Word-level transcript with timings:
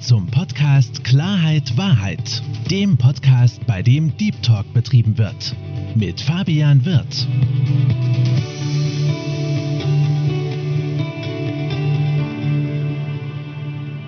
zum 0.00 0.26
Podcast 0.28 1.04
Klarheit 1.04 1.76
Wahrheit, 1.76 2.42
dem 2.70 2.96
Podcast, 2.96 3.66
bei 3.66 3.82
dem 3.82 4.16
Deep 4.16 4.42
Talk 4.42 4.72
betrieben 4.72 5.18
wird. 5.18 5.54
Mit 5.94 6.22
Fabian 6.22 6.86
Wirth. 6.86 7.28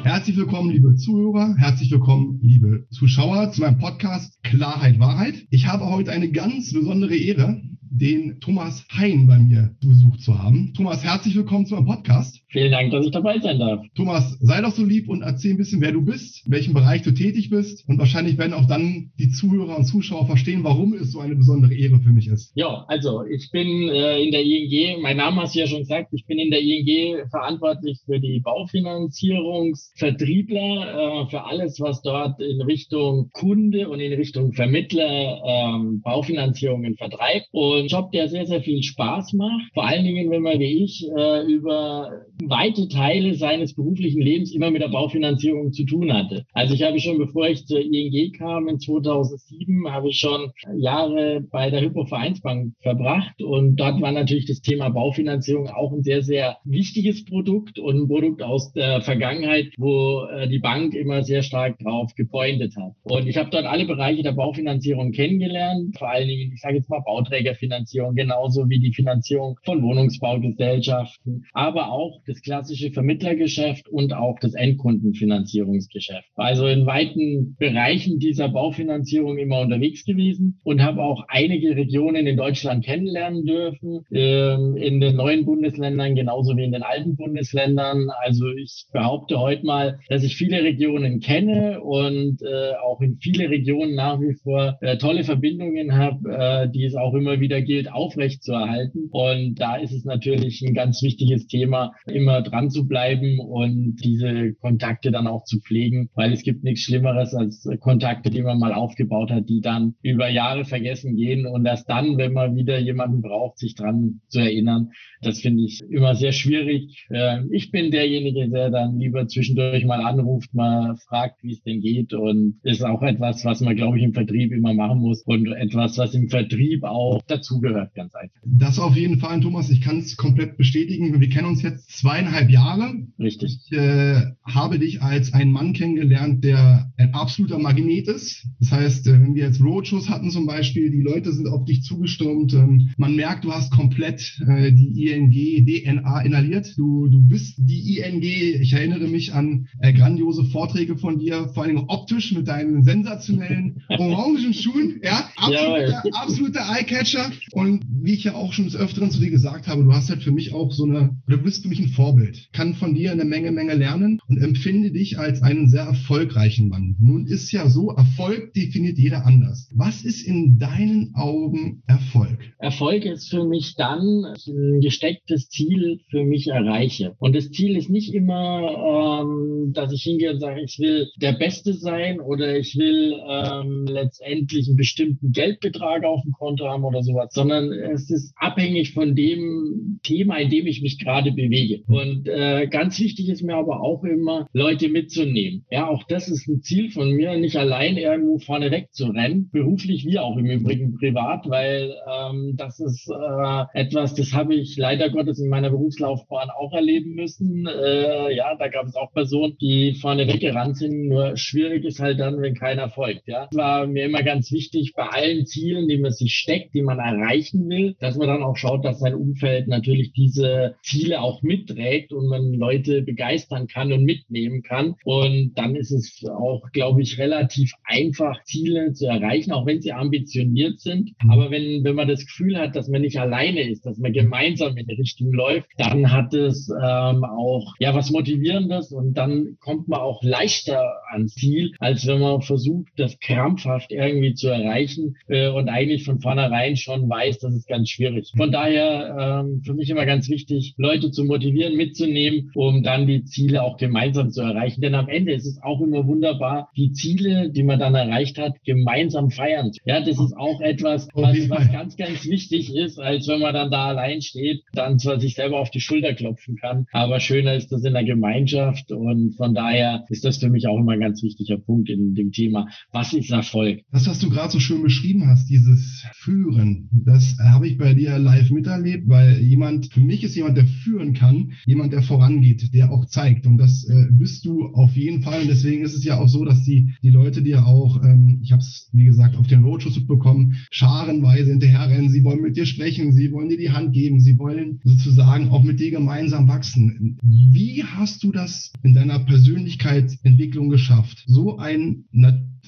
Herzlich 0.03 0.37
willkommen, 0.37 0.71
liebe 0.71 0.95
Zuhörer, 0.97 1.55
herzlich 1.59 1.91
willkommen, 1.91 2.41
liebe 2.43 2.87
Zuschauer, 2.91 3.53
zu 3.53 3.61
meinem 3.61 3.79
Podcast 3.79 4.43
Klarheit 4.43 4.99
Wahrheit. 4.99 5.47
Ich 5.51 5.67
habe 5.67 5.85
heute 5.87 6.11
eine 6.11 6.31
ganz 6.31 6.73
besondere 6.73 7.17
Ehre, 7.17 7.61
den 8.03 8.39
Thomas 8.41 8.84
Hein 8.91 9.27
bei 9.29 9.39
mir 9.39 9.77
besucht 9.80 10.23
zu 10.23 10.37
haben. 10.37 10.73
Thomas, 10.77 11.05
herzlich 11.05 11.37
willkommen 11.37 11.66
zu 11.66 11.77
meinem 11.77 11.87
Podcast. 11.87 12.41
Vielen 12.48 12.73
Dank, 12.73 12.91
dass 12.91 13.07
ich 13.07 13.12
dabei 13.12 13.39
sein 13.39 13.61
darf. 13.61 13.86
Thomas, 13.95 14.36
sei 14.41 14.61
doch 14.61 14.73
so 14.73 14.85
lieb 14.85 15.08
und 15.08 15.22
erzähl 15.22 15.53
ein 15.53 15.57
bisschen, 15.57 15.81
wer 15.81 15.93
du 15.93 16.04
bist, 16.04 16.44
in 16.44 16.50
welchem 16.50 16.75
Bereich 16.75 17.03
du 17.03 17.13
tätig 17.13 17.49
bist. 17.49 17.89
Und 17.89 18.00
wahrscheinlich 18.00 18.39
werden 18.39 18.54
auch 18.54 18.67
dann 18.67 19.13
die 19.21 19.30
Zuhörer 19.30 19.79
und 19.79 19.85
Zuschauer 19.85 20.27
verstehen, 20.27 20.64
warum 20.64 20.94
es 20.94 21.13
so 21.13 21.21
eine 21.21 21.36
besondere 21.36 21.75
Ehre 21.75 22.00
für 22.00 22.11
mich 22.11 22.27
ist. 22.27 22.50
Ja, 22.57 22.85
also 22.89 23.25
ich 23.25 23.50
bin 23.53 23.89
äh, 23.89 24.21
in 24.21 24.32
der 24.32 24.43
ING, 24.43 25.00
mein 25.00 25.16
Name 25.16 25.43
hast 25.43 25.55
du 25.55 25.61
ja 25.61 25.69
schon 25.69 25.82
gesagt, 25.82 26.08
ich 26.13 26.27
bin 26.27 26.41
in 26.41 26.50
der 26.50 26.61
ING 26.61 27.29
verantwortlich 27.30 28.00
für 28.05 28.19
die 28.19 28.41
Baufinanzierungsvertriebler, 28.41 31.22
äh, 31.22 31.27
für 31.30 31.44
alles, 31.44 31.79
was 31.79 32.03
dort 32.03 32.41
in 32.41 32.62
Richtung 32.62 33.30
Kunde 33.33 33.89
und 33.89 34.00
in 34.00 34.12
Richtung 34.12 34.55
Vermittler 34.55 35.41
ähm, 35.47 36.00
Baufinanzierungen 36.03 36.97
vertreibt. 36.97 37.47
Und 37.53 37.92
Job, 37.92 38.11
der 38.12 38.28
sehr, 38.28 38.47
sehr 38.47 38.62
viel 38.62 38.83
Spaß 38.83 39.34
macht. 39.34 39.73
Vor 39.75 39.87
allen 39.87 40.05
Dingen, 40.05 40.31
wenn 40.31 40.42
man 40.42 40.59
wie 40.59 40.84
ich 40.84 41.06
äh, 41.17 41.45
über 41.45 42.11
weite 42.48 42.89
Teile 42.89 43.34
seines 43.34 43.75
beruflichen 43.75 44.20
Lebens 44.20 44.55
immer 44.55 44.70
mit 44.70 44.83
der 44.83 44.89
Baufinanzierung 44.89 45.73
zu 45.73 45.84
tun 45.84 46.12
hatte. 46.12 46.45
Also 46.53 46.75
ich 46.75 46.83
habe 46.83 46.98
schon, 46.98 47.19
bevor 47.19 47.48
ich 47.48 47.66
zur 47.66 47.81
ING 47.81 48.33
kam 48.33 48.69
in 48.69 48.78
2007, 48.78 49.91
habe 49.91 50.08
ich 50.08 50.19
schon 50.19 50.53
Jahre 50.77 51.42
bei 51.50 51.70
der 51.70 51.83
Hypo 51.83 52.05
Vereinsbank 52.05 52.75
verbracht 52.81 53.42
und 53.42 53.77
dort 53.77 54.00
war 54.00 54.12
natürlich 54.12 54.47
das 54.47 54.61
Thema 54.61 54.88
Baufinanzierung 54.88 55.69
auch 55.69 55.92
ein 55.92 56.03
sehr, 56.03 56.22
sehr 56.22 56.59
wichtiges 56.64 57.25
Produkt 57.25 57.78
und 57.78 58.03
ein 58.03 58.09
Produkt 58.09 58.42
aus 58.42 58.72
der 58.72 59.03
Vergangenheit, 59.03 59.75
wo 59.77 60.25
äh, 60.25 60.48
die 60.48 60.59
Bank 60.59 60.94
immer 60.94 61.22
sehr 61.22 61.42
stark 61.42 61.78
drauf 61.78 62.14
gepointet 62.14 62.75
hat. 62.77 62.92
Und 63.03 63.27
ich 63.27 63.36
habe 63.36 63.50
dort 63.50 63.66
alle 63.66 63.86
Bereiche 63.86 64.22
der 64.22 64.33
Baufinanzierung 64.33 65.12
kennengelernt, 65.12 65.98
vor 65.98 66.11
allen 66.11 66.28
Dingen, 66.28 66.53
ich 66.53 66.61
sage 66.61 66.77
jetzt 66.77 66.91
mal 66.91 67.00
Bauträgerfinanzierung, 67.00 67.72
genauso 68.15 68.69
wie 68.69 68.81
die 68.81 68.92
Finanzierung 68.92 69.59
von 69.65 69.83
Wohnungsbaugesellschaften, 69.83 71.45
aber 71.53 71.91
auch 71.92 72.20
das 72.27 72.41
klassische 72.42 72.91
Vermittlergeschäft 72.91 73.89
und 73.89 74.12
auch 74.12 74.39
das 74.41 74.55
Endkundenfinanzierungsgeschäft. 74.55 76.28
Also 76.37 76.67
in 76.67 76.87
weiten 76.87 77.56
Bereichen 77.59 78.19
dieser 78.19 78.48
Baufinanzierung 78.48 79.39
immer 79.39 79.61
unterwegs 79.61 80.05
gewesen 80.05 80.61
und 80.65 80.83
habe 80.83 81.03
auch 81.03 81.25
einige 81.28 81.77
Regionen 81.77 82.27
in 82.27 82.37
Deutschland 82.37 82.84
kennenlernen 82.84 83.45
dürfen, 83.45 84.05
ähm, 84.12 84.77
in 84.77 85.00
den 85.00 85.17
neuen 85.17 85.45
Bundesländern 85.45 86.15
genauso 86.15 86.56
wie 86.56 86.65
in 86.65 86.73
den 86.73 86.83
alten 86.83 87.17
Bundesländern. 87.17 88.09
Also 88.23 88.48
ich 88.53 88.87
behaupte 88.93 89.41
heute 89.41 89.65
mal, 89.65 89.98
dass 90.09 90.25
ich 90.25 90.37
viele 90.37 90.62
Regionen 90.62 91.20
kenne 91.20 91.81
und 91.81 92.43
äh, 92.43 92.75
auch 92.83 93.00
in 93.00 93.19
viele 93.19 93.50
Regionen 93.50 93.95
nach 93.95 94.20
wie 94.20 94.34
vor 94.34 94.78
äh, 94.81 94.98
tolle 94.98 95.25
Verbindungen 95.25 95.95
habe, 95.97 96.31
äh, 96.31 96.69
die 96.70 96.84
es 96.84 96.95
auch 96.95 97.15
immer 97.15 97.41
wieder 97.41 97.61
gilt, 97.64 97.91
aufrechtzuerhalten. 97.92 99.08
Und 99.10 99.56
da 99.56 99.77
ist 99.77 99.92
es 99.92 100.05
natürlich 100.05 100.62
ein 100.62 100.74
ganz 100.74 101.02
wichtiges 101.02 101.46
Thema, 101.46 101.92
immer 102.06 102.42
dran 102.42 102.70
zu 102.70 102.86
bleiben 102.86 103.38
und 103.38 103.96
diese 104.02 104.54
Kontakte 104.54 105.10
dann 105.10 105.27
auch 105.27 105.44
zu 105.44 105.60
pflegen, 105.60 106.10
weil 106.14 106.32
es 106.32 106.42
gibt 106.42 106.64
nichts 106.64 106.82
Schlimmeres 106.82 107.34
als 107.34 107.69
Kontakte, 107.80 108.30
die 108.30 108.42
man 108.42 108.58
mal 108.58 108.72
aufgebaut 108.72 109.30
hat, 109.30 109.48
die 109.48 109.60
dann 109.60 109.94
über 110.02 110.28
Jahre 110.28 110.64
vergessen 110.64 111.16
gehen 111.16 111.47
und 111.47 111.66
erst 111.66 111.88
dann, 111.88 112.19
wenn 112.19 112.32
man 112.32 112.56
wieder 112.56 112.78
jemanden 112.78 113.22
braucht, 113.22 113.59
sich 113.59 113.75
dran 113.75 114.20
zu 114.28 114.41
erinnern. 114.41 114.91
Das 115.20 115.41
finde 115.41 115.64
ich 115.64 115.81
immer 115.88 116.14
sehr 116.14 116.32
schwierig. 116.32 117.06
Ähm, 117.10 117.48
ich 117.53 117.70
bin 117.70 117.91
derjenige, 117.91 118.48
der 118.48 118.70
dann 118.70 118.98
lieber 118.98 119.26
zwischendurch 119.28 119.84
mal 119.84 120.04
anruft, 120.04 120.53
mal 120.54 120.97
fragt, 120.97 121.42
wie 121.42 121.53
es 121.53 121.62
denn 121.62 121.81
geht 121.81 122.12
und 122.12 122.58
ist 122.62 122.84
auch 122.84 123.03
etwas, 123.03 123.44
was 123.44 123.60
man, 123.60 123.76
glaube 123.76 123.98
ich, 123.98 124.04
im 124.04 124.14
Vertrieb 124.14 124.53
immer 124.53 124.75
machen 124.75 125.00
muss 125.00 125.22
und 125.25 125.47
etwas, 125.53 125.98
was 125.98 126.14
im 126.14 126.28
Vertrieb 126.28 126.84
auch 126.84 127.22
dazugehört, 127.52 127.94
ganz 127.94 128.14
einfach. 128.14 128.40
Das 128.44 128.78
auf 128.78 128.96
jeden 128.96 129.18
Fall, 129.18 129.40
Thomas. 129.40 129.70
Ich 129.70 129.80
kann 129.80 129.98
es 129.98 130.16
komplett 130.16 130.56
bestätigen. 130.56 131.20
Wir 131.20 131.28
kennen 131.28 131.48
uns 131.48 131.62
jetzt 131.62 131.90
zweieinhalb 131.98 132.50
Jahre. 132.50 132.94
Richtig. 133.18 133.58
Ich 133.64 133.76
äh, 133.76 134.22
habe 134.44 134.78
dich 134.78 135.02
als 135.02 135.32
einen 135.32 135.52
Mann 135.52 135.72
kennengelernt, 135.72 136.44
der 136.44 136.90
ein 136.96 137.14
absoluter 137.14 137.58
Magnet 137.58 138.08
ist. 138.08 138.46
Das 138.60 138.72
heißt, 138.72 139.06
äh, 139.06 139.12
wenn 139.12 139.34
wir 139.34 139.44
jetzt 139.44 139.62
Roadshows 139.62 140.08
hatten 140.08 140.30
zum 140.30 140.46
Beispiel, 140.46 140.90
die 140.90 141.00
Leute 141.00 141.32
sind 141.32 141.48
auf 141.48 141.64
dich 141.64 141.82
zugestürmt. 141.82 142.54
Ähm, 142.54 142.90
man 142.96 143.14
merkt, 143.14 143.44
du 143.44 143.52
hast 143.52 143.72
komplett 143.72 144.40
äh, 144.46 144.72
die 144.72 145.08
ING 145.08 145.30
DNA 145.30 146.22
inhaliert. 146.22 146.74
Du, 146.76 147.08
du 147.08 147.20
bist 147.22 147.56
die 147.58 147.98
ING. 147.98 148.22
Ich 148.22 148.72
erinnere 148.72 149.08
mich 149.08 149.34
an 149.34 149.69
äh, 149.80 149.92
grandiose 149.92 150.44
Vorträge 150.44 150.96
von 150.96 151.19
dir, 151.19 151.48
vor 151.54 151.64
allem 151.64 151.84
optisch 151.88 152.32
mit 152.32 152.48
deinen 152.48 152.82
sensationellen 152.84 153.82
orangen 153.88 154.54
Schuhen. 154.54 155.00
Ja, 155.02 155.30
absoluter, 155.36 156.02
absoluter 156.12 156.60
Eyecatcher. 156.70 157.30
Und 157.53 157.84
wie 157.88 158.14
ich 158.14 158.25
ja 158.25 158.34
auch 158.34 158.53
schon 158.53 158.64
des 158.64 158.76
Öfteren 158.76 159.10
zu 159.10 159.20
dir 159.20 159.30
gesagt 159.30 159.66
habe, 159.66 159.84
du 159.84 159.92
hast 159.92 160.10
halt 160.10 160.22
für 160.22 160.32
mich 160.32 160.53
auch 160.53 160.72
so 160.72 160.84
eine, 160.84 161.16
du 161.26 161.38
bist 161.38 161.62
für 161.62 161.69
mich 161.69 161.80
ein 161.80 161.88
Vorbild, 161.88 162.48
kann 162.53 162.75
von 162.75 162.94
dir 162.94 163.12
eine 163.12 163.25
Menge, 163.25 163.53
Menge 163.53 163.75
lernen 163.75 164.20
und 164.28 164.38
empfinde 164.38 164.92
dich 164.92 165.19
als 165.19 165.42
einen 165.42 165.69
sehr 165.69 165.82
erfolgreichen 165.82 166.69
Mann. 166.69 166.97
Nun 167.00 167.26
ist 167.26 167.52
ja 167.52 167.69
so, 167.69 167.91
Erfolg 167.91 168.52
definiert 168.54 168.98
jeder 168.98 169.26
anders. 169.26 169.70
Was 169.75 170.02
ist 170.04 170.26
in 170.26 170.58
deinen 170.58 171.14
Augen 171.14 171.82
Erfolg? 171.86 172.38
Erfolg 172.58 173.04
ist 173.04 173.31
für 173.31 173.44
mich 173.44 173.75
dann 173.76 174.25
ein 174.47 174.81
gestecktes 174.81 175.48
Ziel 175.48 176.00
für 176.10 176.25
mich 176.25 176.48
erreiche. 176.48 177.14
Und 177.19 177.34
das 177.34 177.50
Ziel 177.50 177.76
ist 177.76 177.91
nicht 177.91 178.14
immer, 178.14 179.22
ähm, 179.22 179.72
dass 179.72 179.92
ich 179.92 180.02
hingehe 180.02 180.32
und 180.32 180.41
sage, 180.41 180.62
ich 180.62 180.78
will 180.78 181.08
der 181.20 181.32
Beste 181.32 181.75
sein 181.75 182.20
oder 182.20 182.56
ich 182.56 182.76
will 182.76 183.14
ähm, 183.28 183.86
letztendlich 183.86 184.69
einen 184.69 184.76
bestimmten 184.76 185.32
Geldbetrag 185.32 186.04
auf 186.04 186.22
dem 186.22 186.32
Konto 186.32 186.66
haben 186.66 186.84
oder 186.84 187.02
sowas, 187.02 187.31
sondern 187.32 187.72
es 187.72 188.10
ist 188.10 188.34
abhängig 188.37 188.93
von 188.93 189.15
dem 189.15 190.00
Thema, 190.03 190.37
in 190.37 190.50
dem 190.50 190.66
ich 190.66 190.82
mich 190.82 190.98
gerade 190.98 191.32
bewege. 191.32 191.82
Und 191.88 192.28
äh, 192.28 192.66
ganz 192.69 192.98
wichtig 193.00 193.28
ist 193.28 193.43
mir 193.43 193.56
aber 193.56 193.81
auch 193.82 194.04
immer, 194.04 194.47
Leute 194.53 194.88
mitzunehmen. 194.88 195.65
Ja, 195.70 195.88
auch 195.88 196.04
das 196.04 196.28
ist 196.28 196.47
ein 196.48 196.62
Ziel 196.62 196.91
von 196.91 197.12
mir, 197.12 197.37
nicht 197.38 197.56
allein 197.56 197.97
irgendwo 197.97 198.38
vorne 198.38 198.70
weg 198.70 198.88
zu 198.93 199.06
rennen, 199.06 199.50
beruflich 199.50 200.04
wie 200.04 200.19
auch 200.19 200.37
im 200.37 200.47
Übrigen 200.47 200.94
privat, 200.94 201.48
weil 201.48 201.94
ähm, 202.10 202.54
das 202.56 202.81
ist 202.81 203.09
äh, 203.09 203.64
etwas, 203.75 204.14
das 204.14 204.32
habe 204.32 204.54
ich 204.54 204.76
leider 204.76 205.10
Gottes 205.10 205.41
in 205.41 205.49
meiner 205.49 205.70
Berufslaufbahn 205.70 206.50
auch 206.50 206.72
erleben 206.72 207.14
müssen. 207.14 207.66
Äh, 207.66 208.34
ja, 208.34 208.54
da 208.56 208.69
gab 208.69 208.87
es 208.87 208.97
auch 208.97 209.12
Personen, 209.12 209.56
die 209.60 209.94
vorne 209.94 210.26
weggerannt 210.26 210.76
sind. 210.76 211.09
Nur 211.09 211.37
schwierig 211.37 211.84
ist 211.84 212.00
halt 212.00 212.20
dann, 212.20 212.41
wenn 212.41 212.54
keiner 212.54 212.91
folgt. 212.91 213.26
Ja, 213.26 213.49
war 213.54 213.87
mir 213.87 214.04
immer 214.04 214.22
ganz 214.22 214.53
wichtig 214.53 214.93
bei 214.94 215.04
allen 215.04 215.47
Zielen, 215.47 215.88
die 215.88 215.99
man 215.99 216.12
sich 216.12 216.34
steckt, 216.34 216.75
die 216.75 216.82
man 216.82 217.00
erreichen 217.22 217.69
will, 217.69 217.97
dass 218.00 218.16
man 218.16 218.28
dann 218.28 218.43
auch 218.43 218.56
schaut, 218.56 218.84
dass 218.84 219.00
sein 219.00 219.15
Umfeld 219.15 219.69
natürlich 219.69 220.12
diese 220.12 220.75
Ziele 220.83 221.21
auch 221.21 221.43
mitträgt 221.43 222.12
und 222.12 222.28
man 222.28 222.53
Leute 222.53 223.03
begeistern 223.03 223.66
kann 223.66 223.93
und 223.93 224.05
mitnehmen 224.05 224.62
kann. 224.62 224.94
Und 225.05 225.53
dann 225.56 225.77
ist 225.77 225.91
es 225.91 226.25
auch, 226.28 226.71
glaube 226.72 227.03
ich, 227.03 227.19
relativ 227.19 227.72
einfach, 227.84 228.43
Ziele 228.44 228.93
zu 228.93 229.06
erreichen, 229.06 229.53
auch 229.53 229.66
wenn 229.66 229.81
sie 229.81 229.93
ambitioniert 229.93 230.81
sind. 230.81 231.12
Mhm. 231.22 231.31
Aber 231.31 231.50
wenn, 231.50 231.84
wenn 231.84 231.94
man 231.94 232.09
das 232.09 232.27
Gefühl 232.27 232.59
hat, 232.59 232.77
dass 232.77 232.88
man 232.88 233.03
nicht 233.03 233.19
alleine 233.19 233.69
ist, 233.69 233.87
dass 233.87 233.99
man 233.99 234.12
gemeinsam 234.12 234.77
in 234.77 234.87
die 234.87 234.94
Richtung 234.94 235.32
läuft, 235.32 235.69
dann 235.78 236.12
hat 236.12 236.34
es 236.34 236.69
ähm, 236.69 237.25
auch 237.25 237.75
ja 237.78 237.94
was 237.94 238.11
Motivierendes 238.11 238.93
und 238.93 239.14
dann 239.14 239.56
kommt 239.61 239.88
man 239.88 240.00
auch 240.00 240.23
leichter 240.23 240.82
ans 241.12 241.35
Ziel, 241.35 241.73
als 241.79 242.06
wenn 242.06 242.20
man 242.20 242.43
versucht, 242.43 242.93
das 242.96 243.19
krampfhaft 243.19 243.93
irgendwie 243.93 244.35
zu 244.35 244.49
erreichen 244.49 245.17
äh, 245.29 245.49
und 245.49 245.69
eigentlich 245.69 246.05
von 246.05 246.20
vornherein 246.20 246.76
schon 246.76 247.08
weiß, 247.12 247.38
das 247.41 247.55
ist 247.55 247.69
ganz 247.69 247.91
schwierig. 247.91 248.32
Von 248.37 248.50
daher 248.50 249.44
ähm, 249.44 249.62
für 249.64 249.75
mich 249.75 249.91
immer 249.91 250.06
ganz 250.06 250.29
wichtig, 250.29 250.75
Leute 250.79 251.11
zu 251.11 251.25
motivieren, 251.25 251.76
mitzunehmen, 251.76 252.50
um 252.55 252.82
dann 252.82 253.06
die 253.06 253.25
Ziele 253.25 253.62
auch 253.62 253.76
gemeinsam 253.76 254.31
zu 254.31 254.41
erreichen. 254.41 254.81
Denn 254.81 254.94
am 254.94 255.09
Ende 255.09 255.32
ist 255.32 255.47
es 255.47 255.62
auch 255.62 255.81
immer 255.81 256.06
wunderbar, 256.06 256.70
die 256.76 256.93
Ziele, 256.93 257.50
die 257.50 257.62
man 257.62 257.79
dann 257.79 257.94
erreicht 257.94 258.38
hat, 258.38 258.55
gemeinsam 258.64 259.31
feiern. 259.31 259.70
Ja, 259.85 260.00
das 260.00 260.19
ist 260.19 260.37
auch 260.37 260.61
etwas, 260.61 261.09
was, 261.14 261.50
was 261.50 261.70
ganz, 261.70 261.97
ganz 261.97 262.25
wichtig 262.26 262.75
ist, 262.75 262.99
als 262.99 263.29
wenn 263.29 263.41
man 263.41 263.55
dann 263.55 263.70
da 263.70 263.88
allein 263.88 264.23
steht, 264.23 264.62
dann 264.73 264.99
zwar 264.99 265.20
sich 265.20 265.35
selber 265.35 265.61
auf 265.61 265.70
die 265.70 265.81
Schulter 265.81 266.15
klopfen 266.15 266.56
kann, 266.56 266.87
aber 266.93 267.20
schöner 267.20 267.55
ist 267.55 267.73
das 267.73 267.85
in 267.85 267.93
der 267.93 268.05
Gemeinschaft 268.05 268.91
und 268.93 269.35
von 269.37 269.55
daher 269.55 270.05
ist 270.08 270.25
das 270.25 270.38
für 270.38 270.49
mich 270.49 270.67
auch 270.67 270.79
immer 270.79 270.93
ein 270.93 271.00
ganz 271.00 271.23
wichtiger 271.23 271.58
Punkt 271.58 271.91
in 271.91 272.15
dem 272.15 272.32
Thema. 272.32 272.69
Was 272.93 273.12
ist 273.12 273.31
Erfolg? 273.31 273.82
Das, 273.93 274.06
was 274.06 274.19
du 274.20 274.31
gerade 274.31 274.50
so 274.50 274.61
schön 274.61 274.82
beschrieben 274.82 275.26
hast, 275.26 275.49
dieses 275.49 276.06
Führen, 276.15 276.88
Das 277.04 277.37
habe 277.38 277.66
ich 277.66 277.78
bei 277.78 277.94
dir 277.94 278.19
live 278.19 278.50
miterlebt, 278.50 279.08
weil 279.08 279.40
jemand, 279.40 279.93
für 279.93 280.00
mich 280.00 280.25
ist 280.25 280.37
jemand, 280.37 280.56
der 280.56 280.66
führen 280.66 281.14
kann, 281.14 281.52
jemand, 281.66 281.93
der 281.93 282.02
vorangeht, 282.02 282.72
der 282.75 282.90
auch 282.90 283.06
zeigt. 283.06 283.46
Und 283.46 283.58
das 283.58 283.84
äh, 283.84 284.06
bist 284.10 284.44
du 284.44 284.66
auf 284.66 284.96
jeden 284.96 285.22
Fall. 285.22 285.43
Und 285.43 285.49
deswegen 285.49 285.84
ist 285.84 285.94
es 285.94 286.04
ja 286.04 286.19
auch 286.19 286.28
so, 286.28 286.44
dass 286.44 286.62
die, 286.64 286.94
die 287.02 287.10
Leute 287.10 287.43
dir 287.43 287.66
auch, 287.66 288.02
ähm, 288.02 288.40
ich 288.43 288.52
habe 288.52 288.62
es, 288.62 288.88
wie 288.93 289.04
gesagt, 289.04 289.37
auf 289.37 289.46
den 289.46 289.64
Roadshows 289.64 290.06
bekommen, 290.06 290.56
scharenweise 290.70 291.50
hinterherrennen. 291.50 292.10
Sie 292.10 292.25
wollen 292.25 292.43
mit 292.43 292.56
dir 292.56 292.66
sprechen, 292.66 293.12
sie 293.12 293.32
wollen 293.32 293.48
dir 293.48 293.58
die 293.58 293.70
Hand 293.70 293.93
geben, 293.93 294.20
sie 294.20 294.38
wollen 294.38 294.81
sozusagen 294.84 295.48
auch 295.48 295.62
mit 295.62 295.81
dir 295.81 295.90
gemeinsam 295.90 296.48
wachsen. 296.48 297.19
Wie 297.22 297.84
hast 297.84 298.22
du 298.22 298.32
das 298.32 298.72
in 298.82 298.94
deiner 298.94 299.19
Persönlichkeitsentwicklung 299.20 300.69
geschafft? 300.69 301.25
So 301.26 301.58
ein 301.58 302.05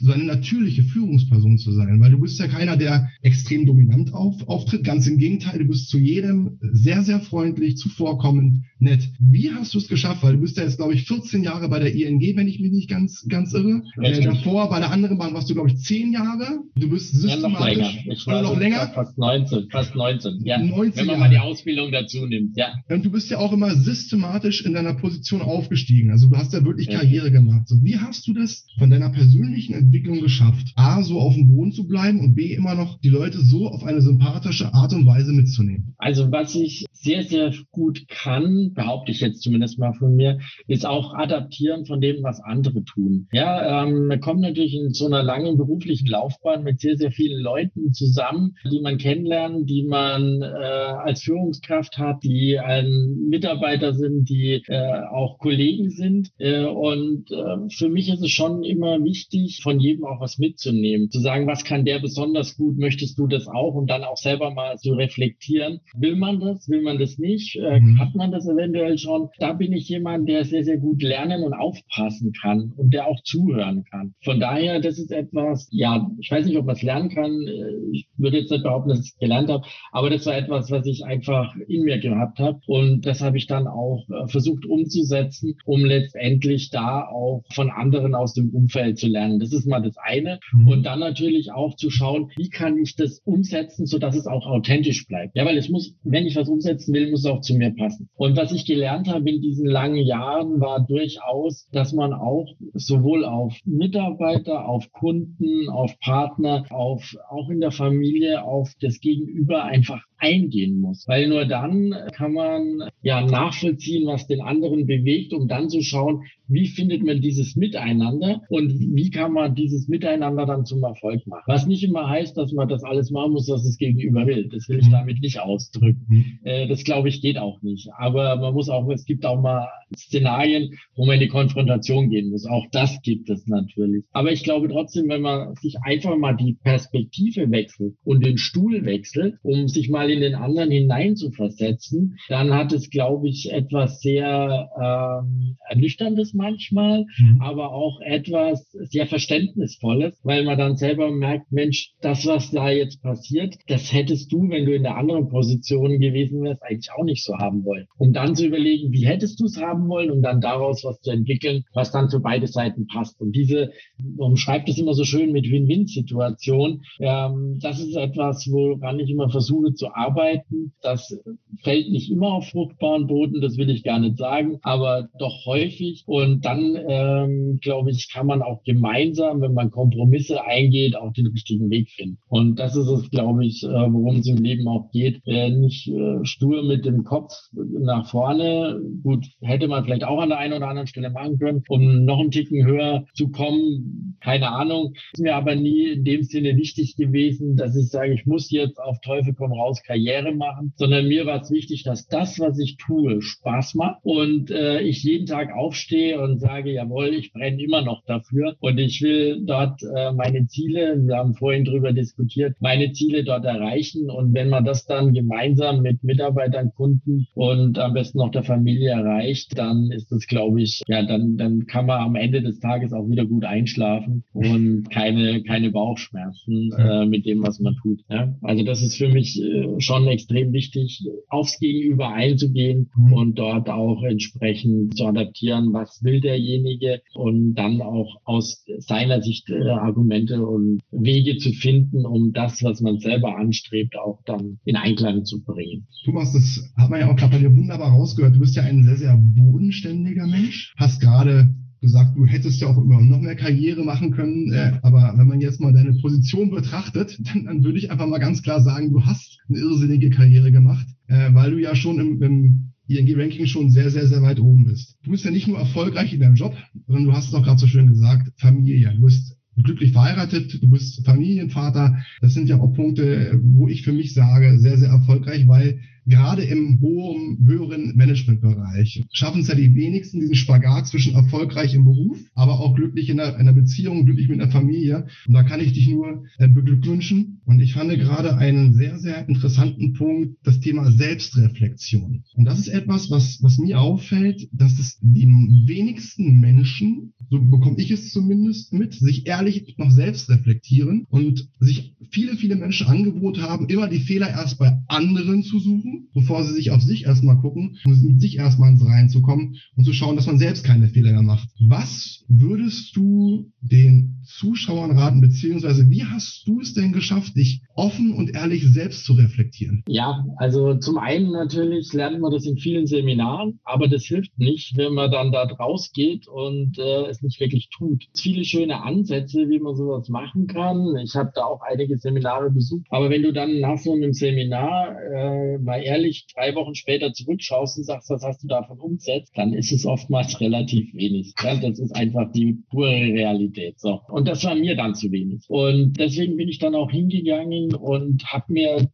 so 0.01 0.13
eine 0.13 0.25
natürliche 0.25 0.83
Führungsperson 0.83 1.59
zu 1.59 1.73
sein, 1.73 2.01
weil 2.01 2.11
du 2.11 2.19
bist 2.19 2.39
ja 2.39 2.49
keiner, 2.49 2.77
der 2.77 3.09
extrem 3.23 3.65
dominant 3.67 4.13
auf, 4.13 4.49
auftritt. 4.49 4.85
Ganz 4.85 5.07
im 5.07 5.19
Gegenteil, 5.19 5.59
du 5.59 5.67
bist 5.67 5.89
zu 5.89 5.99
jedem 5.99 6.59
sehr, 6.61 7.03
sehr 7.03 7.21
freundlich, 7.21 7.77
zuvorkommend, 7.77 8.65
nett. 8.79 9.09
Wie 9.21 9.51
hast 9.53 9.75
du 9.75 9.79
es 9.79 9.89
geschafft? 9.89 10.23
Weil 10.23 10.35
du 10.35 10.41
bist 10.41 10.57
ja 10.57 10.65
jetzt, 10.65 10.77
glaube 10.77 10.95
ich, 10.95 11.07
14 11.07 11.45
Jahre 11.45 11.69
bei 11.69 11.79
der 11.79 11.95
ING, 11.95 12.21
wenn 12.37 12.49
ich 12.49 12.61
mich 12.61 12.73
nicht 12.73 12.91
ganz, 12.91 13.25
ganz 13.29 13.53
irre. 13.53 13.83
Äh, 14.03 14.21
davor 14.23 14.69
bei 14.69 14.81
der 14.81 14.91
anderen 14.91 15.19
Bahn 15.19 15.33
warst 15.35 15.49
du, 15.49 15.55
glaube 15.55 15.71
ich, 15.71 15.77
10 15.79 16.13
Jahre. 16.13 16.61
Du 16.77 16.91
bist 16.91 17.15
systematisch. 17.15 17.79
Ja, 17.79 17.85
noch 17.85 17.95
länger. 17.95 18.13
Ich 18.13 18.27
war 18.27 18.43
noch 18.43 18.59
länger. 18.59 18.89
Fast 18.95 19.17
19, 19.17 19.69
fast 19.71 19.95
19. 19.95 20.41
Ja, 20.45 20.59
19 20.59 20.75
wenn 20.75 21.07
man 21.07 21.07
Jahre. 21.07 21.19
mal 21.21 21.31
die 21.31 21.39
Ausbildung 21.39 21.93
dazu 21.93 22.27
nimmt. 22.27 22.57
Ja. 22.57 22.75
Und 22.89 23.05
du 23.05 23.11
bist 23.11 23.31
ja 23.31 23.39
auch 23.39 23.53
immer 23.53 23.75
systematisch 23.75 24.65
in 24.65 24.75
deiner 24.75 24.95
Position 24.95 25.41
aufgestiegen. 25.41 26.11
Also 26.11 26.29
du 26.29 26.37
hast 26.37 26.53
ja 26.53 26.65
wirklich 26.65 26.89
ja. 26.89 26.99
Karriere 26.99 27.31
gemacht. 27.31 27.69
So, 27.69 27.77
wie 27.83 27.99
hast 27.99 28.27
du 28.27 28.35
das 28.35 28.67
von 28.79 28.91
deiner 28.91 29.11
persönlichen 29.11 29.75
Entwicklung 29.85 30.21
geschafft, 30.21 30.73
A, 30.77 31.03
so 31.03 31.19
auf 31.19 31.35
dem 31.35 31.49
Boden 31.49 31.73
zu 31.73 31.87
bleiben 31.87 32.21
und 32.21 32.35
B, 32.35 32.55
immer 32.55 32.75
noch 32.75 32.99
die 33.01 33.09
Leute 33.09 33.39
so 33.39 33.69
auf 33.69 33.85
eine 33.85 34.01
sympathische 34.01 34.73
Art 34.73 34.93
und 34.93 35.07
Weise 35.07 35.33
mitzunehmen? 35.33 35.95
Also 35.99 36.31
was 36.33 36.55
ich 36.55 36.87
sehr, 36.93 37.23
sehr 37.23 37.53
gut 37.71 38.09
kann, 38.09 38.73
behaupte 38.75 39.13
ich 39.13 39.21
jetzt 39.21 39.43
zumindest 39.43 39.79
mal 39.79 39.93
von 39.93 40.17
mir, 40.17 40.39
ist 40.67 40.87
auch 40.87 41.15
adaptieren 41.15 41.85
von 41.85 42.01
dem, 42.01 42.23
was 42.23 42.41
andere 42.41 42.83
tun. 42.85 43.29
Ja, 43.33 43.85
ähm, 43.85 44.07
man 44.07 44.21
kommt 44.21 44.41
natürlich 44.41 44.75
in 44.75 44.93
so 44.95 45.07
einer 45.07 45.23
langen 45.23 45.59
beruflichen 45.59 46.07
Laufbahn 46.07 46.65
mit 46.65 46.81
sehr, 46.81 46.97
sehr 46.97 47.11
vielen 47.11 47.41
Leuten 47.41 47.93
zusammen, 47.93 48.57
die 48.71 48.81
man 48.81 48.97
kennenlernt, 48.97 49.69
die 49.69 49.85
man 49.85 50.41
äh, 50.41 50.45
als 50.45 51.23
Führungskraft 51.23 51.99
hat, 51.99 52.25
die 52.25 52.59
ein 52.59 53.29
Mitarbeiter 53.29 53.93
sind, 53.93 54.29
die 54.29 54.63
äh, 54.67 55.03
auch 55.13 55.39
Kollegen 55.39 55.91
sind. 55.91 56.31
Äh, 56.39 56.65
und 56.65 57.31
äh, 57.31 57.69
für 57.71 57.91
mich 57.91 58.09
ist 58.09 58.23
es 58.23 58.31
schon 58.31 58.65
immer 58.65 59.03
wichtig, 59.05 59.61
von 59.63 59.74
jedem 59.81 60.05
auch 60.05 60.21
was 60.21 60.39
mitzunehmen. 60.39 61.11
Zu 61.11 61.21
sagen, 61.21 61.47
was 61.47 61.65
kann 61.65 61.85
der 61.85 62.01
besonders 62.01 62.57
gut, 62.57 62.79
möchtest 62.79 63.19
du 63.19 63.27
das 63.27 63.49
auch? 63.49 63.75
Und 63.75 63.91
dann 63.91 64.05
auch 64.05 64.17
selber 64.17 64.51
mal 64.51 64.77
zu 64.79 64.93
reflektieren. 64.93 65.81
Will 65.97 66.17
man 66.17 66.41
das? 66.41 66.69
Will 66.69 66.83
man 66.83 66.99
das 66.99 67.19
nicht? 67.19 67.57
Äh, 67.57 67.81
mhm. 67.81 67.99
Hat 67.99 68.15
man 68.15 68.33
das 68.33 68.47
eventuell 68.47 68.99
schon? 68.99 69.29
Da 69.39 69.53
bin 69.53 69.73
ich 69.73 69.89
jemand, 69.89 70.29
der 70.29 70.45
sehr, 70.45 70.65
sehr 70.65 70.79
gut 70.79 71.03
lernen 71.03 71.43
und 71.43 71.55
aufpassen 71.55 72.33
kann 72.33 72.73
und 72.77 72.93
der 72.93 73.07
auch 73.07 73.23
zuhören 73.23 73.85
kann. 73.91 74.15
Von 74.23 74.41
daher, 74.41 74.81
das 74.81 74.99
ist 74.99 75.13
etwas, 75.13 75.69
ja, 75.71 76.11
ich 76.19 76.31
weiß 76.31 76.47
nicht, 76.47 76.57
ob 76.57 76.67
man 76.67 76.77
es 76.77 76.83
lernen 76.83 77.11
kann. 77.11 77.33
Äh, 77.47 77.91
ich 77.93 78.09
würde 78.17 78.39
jetzt 78.39 78.51
nicht 78.51 78.63
behaupten, 78.63 78.91
dass 78.91 79.01
ich 79.01 79.13
es 79.13 79.19
gelernt 79.19 79.51
habe, 79.51 79.67
aber 79.93 80.11
das 80.11 80.27
war 80.27 80.37
etwas, 80.37 80.71
was 80.71 80.87
ich 80.87 81.05
einfach 81.05 81.55
in 81.69 81.83
mir 81.83 81.99
gehabt 81.99 82.39
habe. 82.39 82.61
Und 82.67 83.07
das 83.07 83.21
habe 83.21 83.37
ich 83.37 83.47
dann 83.47 83.67
auch 83.67 84.07
äh, 84.09 84.29
versucht 84.29 84.67
umzusetzen, 84.67 85.57
um 85.65 85.85
letztendlich 85.85 86.71
da 86.71 87.07
auch 87.07 87.45
von 87.53 87.71
anderen 87.71 88.15
aus 88.15 88.35
dem 88.35 88.51
Umfeld 88.51 88.99
zu 88.99 89.09
lernen. 89.09 89.39
Das 89.39 89.53
ist 89.53 89.64
mal 89.67 89.81
das 89.81 89.97
eine. 89.97 90.41
Mhm. 90.53 90.69
Und 90.69 90.83
dann 90.85 91.01
natürlich 91.01 91.53
auch 91.53 91.77
zu 91.77 91.91
schauen, 91.91 92.31
wie 92.37 92.49
kann 92.49 92.79
ich 92.79 92.97
das 92.97 93.21
umsetzen, 93.25 93.87
so 93.87 93.99
dass 93.99 94.17
es 94.17 94.27
auch 94.27 94.47
authentisch 94.47 95.07
bleibt. 95.07 95.37
Ja, 95.37 95.45
weil 95.45 95.57
es 95.57 95.69
muss, 95.69 95.95
wenn 96.03 96.27
ich 96.27 96.37
was 96.37 96.49
umsetzen 96.49 96.95
will, 96.95 97.11
muss 97.11 97.21
es 97.21 97.31
auch 97.31 97.41
zu 97.41 97.55
mir 97.55 97.75
passen. 97.75 98.09
Und 98.15 98.37
was 98.37 98.53
ich 98.53 98.67
gelernt 98.67 99.09
habe 99.09 99.29
in 99.29 99.41
diesen 99.41 99.67
langen 99.67 100.05
Jahren 100.05 100.61
war 100.61 100.85
durchaus, 100.87 101.69
dass 101.73 101.93
man 101.93 102.13
auch 102.13 102.47
sowohl 102.75 103.25
auf 103.25 103.59
Mitarbeiter, 103.65 104.69
auf 104.69 104.91
Kunden, 104.93 105.69
auf 105.69 105.99
Partner, 106.01 106.65
auf 106.71 107.17
auch 107.29 107.49
in 107.51 107.61
der 107.61 107.71
Familie, 107.71 108.43
auf 108.45 108.73
das 108.81 109.01
Gegenüber 109.01 109.65
einfach 109.65 110.03
eingehen 110.25 110.81
muss. 110.81 111.05
Weil 111.07 111.29
nur 111.29 111.45
dann 111.45 111.95
kann 112.15 112.33
man 112.33 112.89
ja 113.03 113.21
nachvollziehen, 113.21 114.07
was 114.07 114.27
den 114.27 114.41
anderen 114.41 114.87
bewegt, 114.87 115.33
um 115.33 115.49
dann 115.49 115.69
zu 115.69 115.83
schauen, 115.83 116.23
wie 116.49 116.67
findet 116.67 117.03
man 117.03 117.21
dieses 117.21 117.57
Miteinander 117.57 118.43
und 118.49 118.71
wie 118.79 119.11
kann 119.11 119.33
man 119.33 119.55
dieses 119.55 119.89
Miteinander 119.89 120.47
dann 120.47 120.65
zum 120.65 120.83
Erfolg 120.83 121.27
machen. 121.27 121.45
Was 121.47 121.67
nicht 121.67 121.85
immer 121.85 122.09
heißt, 122.09 122.37
dass 122.37 122.53
man 122.53 122.69
das 122.69 122.85
alles 122.85 123.11
machen 123.11 123.33
muss, 123.33 123.49
was 123.49 123.65
es 123.65 123.77
gegenüber 123.79 124.27
will. 124.27 124.49
Das 124.53 124.69
will 124.69 124.79
ich 124.79 124.89
mhm. 124.89 124.93
damit 124.93 125.21
nicht 125.21 125.41
ausdrücken. 125.41 126.05
Mhm. 126.09 126.39
Äh, 126.45 126.69
das 126.69 126.85
glaube 126.85 127.09
ich 127.09 127.21
geht 127.21 127.39
auch 127.39 127.63
nicht. 127.63 127.89
Aber 127.99 128.37
man 128.37 128.55
muss 128.55 128.69
auch, 128.69 128.89
es 128.91 129.05
gibt 129.05 129.25
auch 129.25 129.41
mal 129.41 129.69
Szenarien, 129.97 130.75
wo 130.97 131.07
man 131.07 131.15
in 131.15 131.21
die 131.21 131.29
Konfrontation 131.29 132.11
gehen 132.11 132.31
muss. 132.31 132.47
Auch 132.47 132.67
das 132.73 133.01
gibt 133.03 133.31
es 133.31 133.47
natürlich. 133.47 134.05
Aber 134.13 134.33
ich 134.33 134.45
glaube 134.45 134.69
trotzdem, 134.69 135.09
wenn 135.09 135.23
man 135.23 135.55
sich 135.57 135.77
einfach 135.83 136.17
mal 136.17 136.35
die 136.37 136.57
Perspektive 136.63 137.51
wechselt 137.51 137.95
und 138.05 138.25
den 138.25 138.39
Stuhl 138.39 138.85
wechselt, 138.85 139.37
um 139.43 139.69
sich 139.69 139.89
mal 139.89 140.11
in 140.15 140.21
den 140.21 140.35
anderen 140.35 140.71
hinein 140.71 141.17
zu 141.17 141.31
versetzen, 141.31 142.17
dann 142.29 142.55
hat 142.55 142.73
es, 142.73 142.91
glaube 142.91 143.29
ich, 143.29 143.53
etwas 143.53 144.01
sehr 144.01 144.71
ähm, 144.81 145.57
Ernüchterndes 145.69 146.35
manchmal, 146.35 147.05
mhm. 147.19 147.41
aber 147.41 147.73
auch 147.73 148.01
etwas 148.01 148.71
sehr 148.73 149.07
Verständnisvolles, 149.07 150.21
weil 150.23 150.45
man 150.45 150.59
dann 150.59 150.77
selber 150.77 151.11
merkt, 151.11 151.53
Mensch, 151.53 151.93
das, 152.01 152.27
was 152.27 152.51
da 152.51 152.71
jetzt 152.71 153.03
passiert, 153.03 153.57
das 153.67 153.93
hättest 153.93 154.33
du, 154.33 154.49
wenn 154.49 154.65
du 154.65 154.75
in 154.75 154.83
der 154.83 154.97
anderen 154.97 155.29
Position 155.29 155.99
gewesen 155.99 156.43
wärst, 156.43 156.63
eigentlich 156.63 156.91
auch 156.97 157.05
nicht 157.05 157.25
so 157.25 157.35
haben 157.39 157.65
wollen. 157.65 157.87
Um 157.99 158.13
dann 158.13 158.35
zu 158.35 158.47
überlegen, 158.47 158.93
wie 158.93 159.07
hättest 159.07 159.41
du 159.41 159.47
es 159.47 159.61
haben 159.61 159.89
wollen, 159.89 160.11
um 160.11 160.23
dann 160.23 160.41
daraus 160.41 160.85
was 160.85 161.01
zu 161.01 161.11
entwickeln, 161.11 161.65
was 161.73 161.93
dann 161.93 162.11
für 162.11 162.21
beide 162.21 162.47
Seiten 162.47 162.87
passt. 162.87 163.21
Und 163.21 163.33
diese, 163.33 163.71
man 163.99 164.37
schreibt 164.37 164.69
es 164.69 164.79
immer 164.79 164.95
so 164.95 165.05
schön 165.05 165.33
mit 165.33 165.51
Win-Win-Situation, 165.51 166.83
ähm, 167.01 167.59
das 167.61 167.81
ist 167.81 167.97
etwas, 167.97 168.47
woran 168.51 169.01
ich 169.01 169.11
immer 169.11 169.31
versuche 169.31 169.75
zu 169.75 169.94
arbeiten. 169.95 170.73
Das 170.83 171.19
fällt 171.63 171.91
nicht 171.91 172.11
immer 172.11 172.35
auf 172.35 172.49
fruchtbaren 172.49 173.07
Boden, 173.07 173.41
das 173.41 173.57
will 173.57 173.71
ich 173.71 173.83
gar 173.83 173.99
nicht 173.99 174.19
sagen, 174.19 174.59
aber 174.63 175.09
doch 175.19 175.47
häufig. 175.47 176.05
Und 176.07 176.45
dann, 176.45 176.77
ähm, 176.89 177.59
glaube 177.61 177.91
ich, 177.91 178.11
kann 178.13 178.27
man 178.27 178.43
auch 178.43 178.63
gemeinsam, 178.65 179.41
wenn 179.41 179.55
man 179.55 179.71
Kompromisse 179.71 180.45
eingeht, 180.45 180.97
auch 180.97 181.13
den 181.13 181.27
richtigen 181.27 181.71
Weg 181.71 181.91
finden. 181.91 182.19
Und 182.29 182.59
das 182.59 182.77
ist 182.77 182.89
es, 182.89 183.11
glaube 183.11 183.45
ich, 183.45 183.63
äh, 183.63 183.69
worum 183.69 184.17
es 184.17 184.27
im 184.27 184.39
Leben 184.39 184.69
auch 184.69 184.91
geht. 184.91 185.21
Äh, 185.27 185.51
nicht 185.51 185.89
äh, 185.89 186.25
stur 186.25 186.63
mit 186.63 186.85
dem 186.85 187.05
Kopf 187.05 187.33
nach 187.53 188.09
vorne. 188.09 188.81
Gut, 189.03 189.27
hätte 189.41 189.69
man 189.69 189.85
vielleicht 189.85 190.05
auch 190.05 190.21
an 190.21 190.29
der 190.29 190.39
einen 190.39 190.55
oder 190.55 190.69
anderen 190.69 190.87
Stelle 190.87 191.11
machen 191.11 191.39
können, 191.39 191.63
um 191.69 192.05
noch 192.05 192.21
einen 192.21 192.31
Ticken 192.31 192.65
höher 192.65 193.05
zu 193.15 193.31
kommen. 193.31 194.17
Keine 194.21 194.51
Ahnung. 194.51 194.95
Ist 195.13 195.23
mir 195.23 195.37
aber 195.37 195.55
nie 195.55 195.93
in 195.93 196.05
dem 196.05 196.23
Sinne 196.23 196.57
wichtig 196.57 196.97
gewesen, 196.97 197.57
dass 197.57 197.77
ich 197.77 197.89
sage, 197.89 198.13
ich 198.13 198.27
muss 198.27 198.51
jetzt 198.51 198.79
auf 198.81 199.01
Teufel 199.01 199.35
komm 199.35 199.53
raus 199.53 199.83
Karriere 199.85 200.35
machen, 200.35 200.73
sondern 200.77 201.09
mir 201.09 201.27
war 201.27 201.41
es 201.41 201.51
wichtig, 201.51 201.83
dass 201.85 202.07
das, 202.07 202.41
was 202.41 202.59
ich 202.59 202.77
tue, 202.77 203.23
Spaß 203.23 203.75
macht 203.75 204.01
und 204.03 204.51
äh, 204.51 204.81
ich 204.81 205.03
jeden 205.05 205.27
Tag 205.27 205.55
aufstehe 205.55 206.21
und 206.21 206.41
sage, 206.41 206.73
jawohl, 206.73 207.09
ich 207.09 207.33
brenne 207.33 207.63
immer 207.63 207.83
noch 207.83 208.03
dafür 208.07 208.57
und 208.61 208.79
ich 208.79 209.03
will 209.03 209.43
dort 209.45 209.83
äh, 209.83 210.13
meine 210.13 210.47
Ziele, 210.47 211.01
wir 211.07 211.17
haben 211.17 211.35
vorhin 211.35 211.65
drüber 211.65 211.93
diskutiert, 211.93 212.57
meine 212.61 212.93
Ziele 212.93 213.25
dort 213.25 213.45
erreichen 213.45 214.11
und 214.11 214.35
wenn 214.35 214.49
man 214.49 214.65
das 214.65 214.87
dann 214.87 215.13
gemeinsam 215.13 215.83
mit 215.83 216.03
Mitarbeitern, 216.03 216.73
Kunden 216.75 217.27
und 217.35 217.79
am 217.79 217.95
besten 217.95 218.19
noch 218.19 218.31
der 218.31 218.43
Familie 218.43 218.91
erreicht, 218.91 219.57
dann 219.57 219.91
ist 219.91 220.11
das, 220.11 220.27
glaube 220.27 220.63
ich, 220.63 220.83
ja, 220.89 221.03
dann, 221.03 221.37
dann 221.37 221.67
kann 221.67 221.87
man 221.87 222.01
am 222.01 222.17
Ende 222.17 222.43
des 222.43 222.59
Tages 222.61 222.93
auch 222.93 223.09
wieder 223.09 223.27
gut 223.27 223.45
einschlafen 223.45 224.25
und 224.33 224.91
keine, 224.91 225.43
keine 225.43 225.71
Bauchschmerzen 225.71 226.71
äh, 226.79 227.07
mit 227.07 227.27
dem, 227.27 227.43
was 227.43 227.61
man 227.61 227.77
tut. 227.83 228.01
Ja? 228.09 228.35
Also 228.43 228.65
das 228.65 228.83
ist 228.83 228.97
für 228.97 229.09
mich 229.09 229.41
äh, 229.41 229.74
schon 229.79 230.07
extrem 230.09 230.53
wichtig, 230.53 231.05
aufs 231.29 231.59
Gegenüber 231.59 232.09
einzugehen 232.13 232.91
mhm. 232.97 233.13
und 233.13 233.39
dort 233.39 233.69
auch 233.71 234.03
entsprechend 234.03 234.97
zu 234.97 235.07
adaptieren, 235.07 235.73
was 235.73 236.03
will 236.03 236.21
derjenige 236.21 237.03
und 237.15 237.55
dann 237.55 237.81
auch 237.83 238.21
aus 238.25 238.65
seiner 238.79 239.23
Sicht 239.23 239.51
äh, 239.51 239.69
Argumente 239.69 240.45
und 240.47 240.81
Wege 240.91 241.37
zu 241.39 241.53
finden, 241.53 242.07
um 242.07 242.33
das, 242.33 242.63
was 242.63 242.81
man 242.81 242.99
selber 242.99 243.37
anstrebt, 243.37 243.97
auch 243.99 244.21
dann 244.25 244.59
in 244.65 244.77
Einklang 244.77 245.25
zu 245.25 245.43
bringen. 245.43 245.87
Thomas, 246.05 246.33
das 246.33 246.73
hat 246.77 246.91
man 246.91 247.01
ja 247.01 247.11
auch 247.11 247.17
gerade 247.17 247.33
bei 247.33 247.39
dir 247.39 247.57
wunderbar 247.57 247.93
rausgehört. 247.93 248.35
Du 248.35 248.41
bist 248.41 248.57
ja 248.57 248.63
ein 248.63 248.85
sehr, 248.85 248.97
sehr 248.97 249.17
bodenständiger 249.17 250.27
Mensch, 250.27 250.75
hast 250.77 251.01
gerade 251.01 251.55
gesagt, 251.81 252.17
du 252.17 252.27
hättest 252.27 252.61
ja 252.61 252.69
auch 252.69 252.79
immer 252.79 253.01
noch 253.01 253.21
mehr 253.21 253.37
Karriere 253.37 253.85
machen 253.85 254.11
können. 254.11 254.53
Äh, 254.53 254.79
aber 254.83 255.15
wenn 255.17 255.27
man 255.27 255.41
jetzt 255.41 255.61
mal 255.61 255.73
deine 255.73 255.95
Position 255.95 256.51
betrachtet, 256.51 257.19
dann, 257.25 257.45
dann 257.45 257.65
würde 257.65 257.79
ich 257.79 257.91
einfach 257.91 258.07
mal 258.07 258.19
ganz 258.19 258.43
klar 258.43 258.61
sagen, 258.61 258.91
du 258.91 259.05
hast 259.05 259.39
eine 259.49 259.59
irrsinnige 259.59 260.11
Karriere 260.11 260.53
gemacht, 260.53 260.87
äh, 261.09 261.33
weil 261.33 261.51
du 261.51 261.61
ja 261.61 261.75
schon 261.75 261.99
im, 261.99 262.23
im 262.23 262.73
ING-Ranking 262.89 263.47
schon 263.47 263.71
sehr, 263.71 263.91
sehr, 263.91 264.07
sehr 264.07 264.23
weit 264.23 264.41
oben 264.41 264.65
bist. 264.65 264.99
Du 265.03 265.11
bist 265.11 265.25
ja 265.25 265.31
nicht 265.31 265.49
nur 265.49 265.59
erfolgreich 265.59 266.13
in 266.13 266.21
deinem 266.21 266.35
Job, 266.35 266.55
sondern 266.87 267.05
du 267.05 267.13
hast 267.13 267.29
es 267.29 267.35
auch 267.35 267.43
gerade 267.43 267.59
so 267.59 267.67
schön 267.67 267.89
gesagt, 267.89 268.33
Familie. 268.37 268.93
Du 268.95 269.03
bist 269.03 269.37
glücklich 269.63 269.93
verheiratet, 269.93 270.63
du 270.63 270.69
bist 270.69 271.05
Familienvater. 271.05 271.97
Das 272.21 272.35
sind 272.35 272.49
ja 272.49 272.61
auch 272.61 272.75
Punkte, 272.75 273.41
wo 273.43 273.69
ich 273.69 273.83
für 273.83 273.93
mich 273.93 274.13
sage, 274.13 274.59
sehr, 274.59 274.79
sehr 274.79 274.91
erfolgreich, 274.91 275.47
weil 275.47 275.81
gerade 276.07 276.43
im 276.43 276.81
hohen, 276.81 277.39
höheren 277.47 277.97
Managementbereich 277.97 279.03
schaffen 279.13 279.41
es 279.41 279.49
ja 279.49 279.55
die 279.55 279.75
wenigsten 279.75 280.21
diesen 280.21 280.35
Spagat 280.35 280.87
zwischen 280.87 281.15
erfolgreich 281.15 281.75
im 281.75 281.85
Beruf, 281.85 282.19
aber 282.35 282.61
auch 282.61 282.75
glücklich 282.75 283.09
in 283.11 283.21
einer, 283.21 283.53
Beziehung, 283.53 284.05
glücklich 284.05 284.29
mit 284.29 284.41
einer 284.41 284.51
Familie. 284.51 285.07
Und 285.27 285.35
da 285.35 285.43
kann 285.43 285.61
ich 285.61 285.73
dich 285.73 285.89
nur 285.89 286.25
äh, 286.39 286.49
beglückwünschen. 286.49 287.41
Und 287.45 287.61
ich 287.61 287.75
fand 287.75 287.91
gerade 287.91 288.37
einen 288.37 288.75
sehr, 288.75 288.99
sehr 288.99 289.29
interessanten 289.29 289.93
Punkt, 289.95 290.39
das 290.45 290.61
Thema 290.61 290.91
Selbstreflexion. 290.91 292.25
Und 292.35 292.45
das 292.45 292.59
ist 292.59 292.69
etwas, 292.69 293.11
was, 293.11 293.43
was 293.43 293.59
mir 293.59 293.81
auffällt, 293.81 294.49
dass 294.53 294.79
es 294.79 294.99
die 295.01 295.27
wenigsten 295.27 296.41
Menschen, 296.41 297.13
so 297.35 297.51
bekomme 297.51 297.77
ich 297.79 297.91
es 297.91 298.11
zumindest 298.11 298.73
mit, 298.73 298.95
sich 298.95 299.27
ehrlich 299.27 299.75
noch 299.77 299.91
selbst 299.91 300.31
reflektieren 300.31 301.07
und 301.09 301.49
sich 301.59 301.95
viele, 302.11 302.37
viele 302.37 302.57
Menschen 302.57 302.87
angewohnt 302.87 303.41
haben, 303.41 303.69
immer 303.69 303.89
die 303.89 304.01
Fehler 304.01 304.29
erst 304.29 304.59
bei 304.59 304.79
anderen 304.89 305.43
zu 305.43 305.59
suchen 305.59 306.05
bevor 306.15 306.45
sie 306.45 306.55
sich 306.55 306.71
auf 306.71 306.81
sich 306.81 307.05
erstmal 307.05 307.37
gucken, 307.39 307.79
um 307.85 308.01
mit 308.03 308.21
sich 308.21 308.39
erstmal 308.39 308.71
ins 308.71 308.87
Rein 308.87 309.09
zu 309.09 309.21
kommen 309.21 309.57
und 309.77 309.85
zu 309.85 309.93
schauen, 309.93 310.17
dass 310.17 310.27
man 310.27 310.39
selbst 310.39 310.65
keine 310.65 310.89
Fehler 310.89 311.13
mehr 311.13 311.23
macht. 311.23 311.49
Was 311.61 312.25
würdest 312.29 312.97
du 312.97 313.53
den 313.61 314.23
Zuschauern 314.25 314.93
raten, 314.93 315.21
beziehungsweise 315.21 315.91
wie 315.91 316.05
hast 316.05 316.47
du 316.47 316.61
es 316.61 316.73
denn 316.73 316.93
geschafft, 316.93 317.37
dich 317.37 317.63
offen 317.75 318.15
und 318.15 318.35
ehrlich 318.35 318.65
selbst 318.67 319.05
zu 319.05 319.15
reflektieren? 319.15 319.83
Ja, 319.87 320.25
also 320.37 320.75
zum 320.77 320.99
einen 320.99 321.33
natürlich 321.33 321.93
lernt 321.93 322.21
man 322.21 322.33
das 322.33 322.47
in 322.47 322.57
vielen 322.57 322.87
Seminaren, 322.87 323.61
aber 323.65 323.89
das 323.89 324.05
hilft 324.05 324.39
nicht, 324.39 324.77
wenn 324.77 324.95
man 324.95 325.11
dann 325.11 325.33
da 325.33 325.43
rausgeht 325.43 326.29
und 326.29 326.79
äh, 326.79 327.07
es 327.09 327.21
nicht 327.25 327.41
wirklich 327.41 327.69
tut. 327.71 328.05
Viele 328.17 328.45
schöne 328.45 328.83
Ansätze, 328.83 329.49
wie 329.49 329.59
man 329.59 329.75
sowas 329.75 330.09
machen 330.09 330.47
kann. 330.47 330.97
Ich 331.03 331.15
habe 331.15 331.33
da 331.35 331.45
auch 331.45 331.63
einige 331.63 331.99
Seminare 331.99 332.51
besucht, 332.51 332.87
aber 332.91 333.11
wenn 333.11 333.23
du 333.23 333.33
dann 333.33 333.61
nach 333.61 333.79
so 333.79 333.93
einem 333.93 334.13
Seminar 334.13 334.97
äh, 335.03 335.59
mal 335.59 335.83
ehrlich 335.83 336.27
drei 336.35 336.55
Wochen 336.55 336.75
später 336.75 337.13
zurückschaust 337.13 337.79
und 337.79 337.85
sagst, 337.85 338.11
was 338.11 338.23
hast 338.23 338.43
du 338.43 338.49
davon 338.49 338.79
umgesetzt, 338.79 339.33
dann 339.35 339.53
ist 339.53 339.73
es 339.73 339.87
oftmals 339.87 340.41
relativ 340.41 340.95
wenig. 340.95 341.35
Ja, 341.43 341.57
das 341.57 341.79
ist 341.79 341.95
einfach 341.97 342.31
die 342.33 342.59
pure 342.71 342.91
Realität. 342.91 343.81
So. 343.81 344.01
Und 344.09 344.29
das 344.29 344.45
war 344.45 344.55
mir 344.55 344.77
dann 344.77 344.95
zu 344.95 345.11
wenig. 345.11 345.45
Und 345.49 345.99
deswegen 345.99 346.37
bin 346.37 346.49
ich 346.49 346.59
dann 346.59 346.75
auch 346.75 346.91
hingegangen 346.91 347.75
und 347.75 348.25
habe 348.27 348.53
mir 348.53 348.89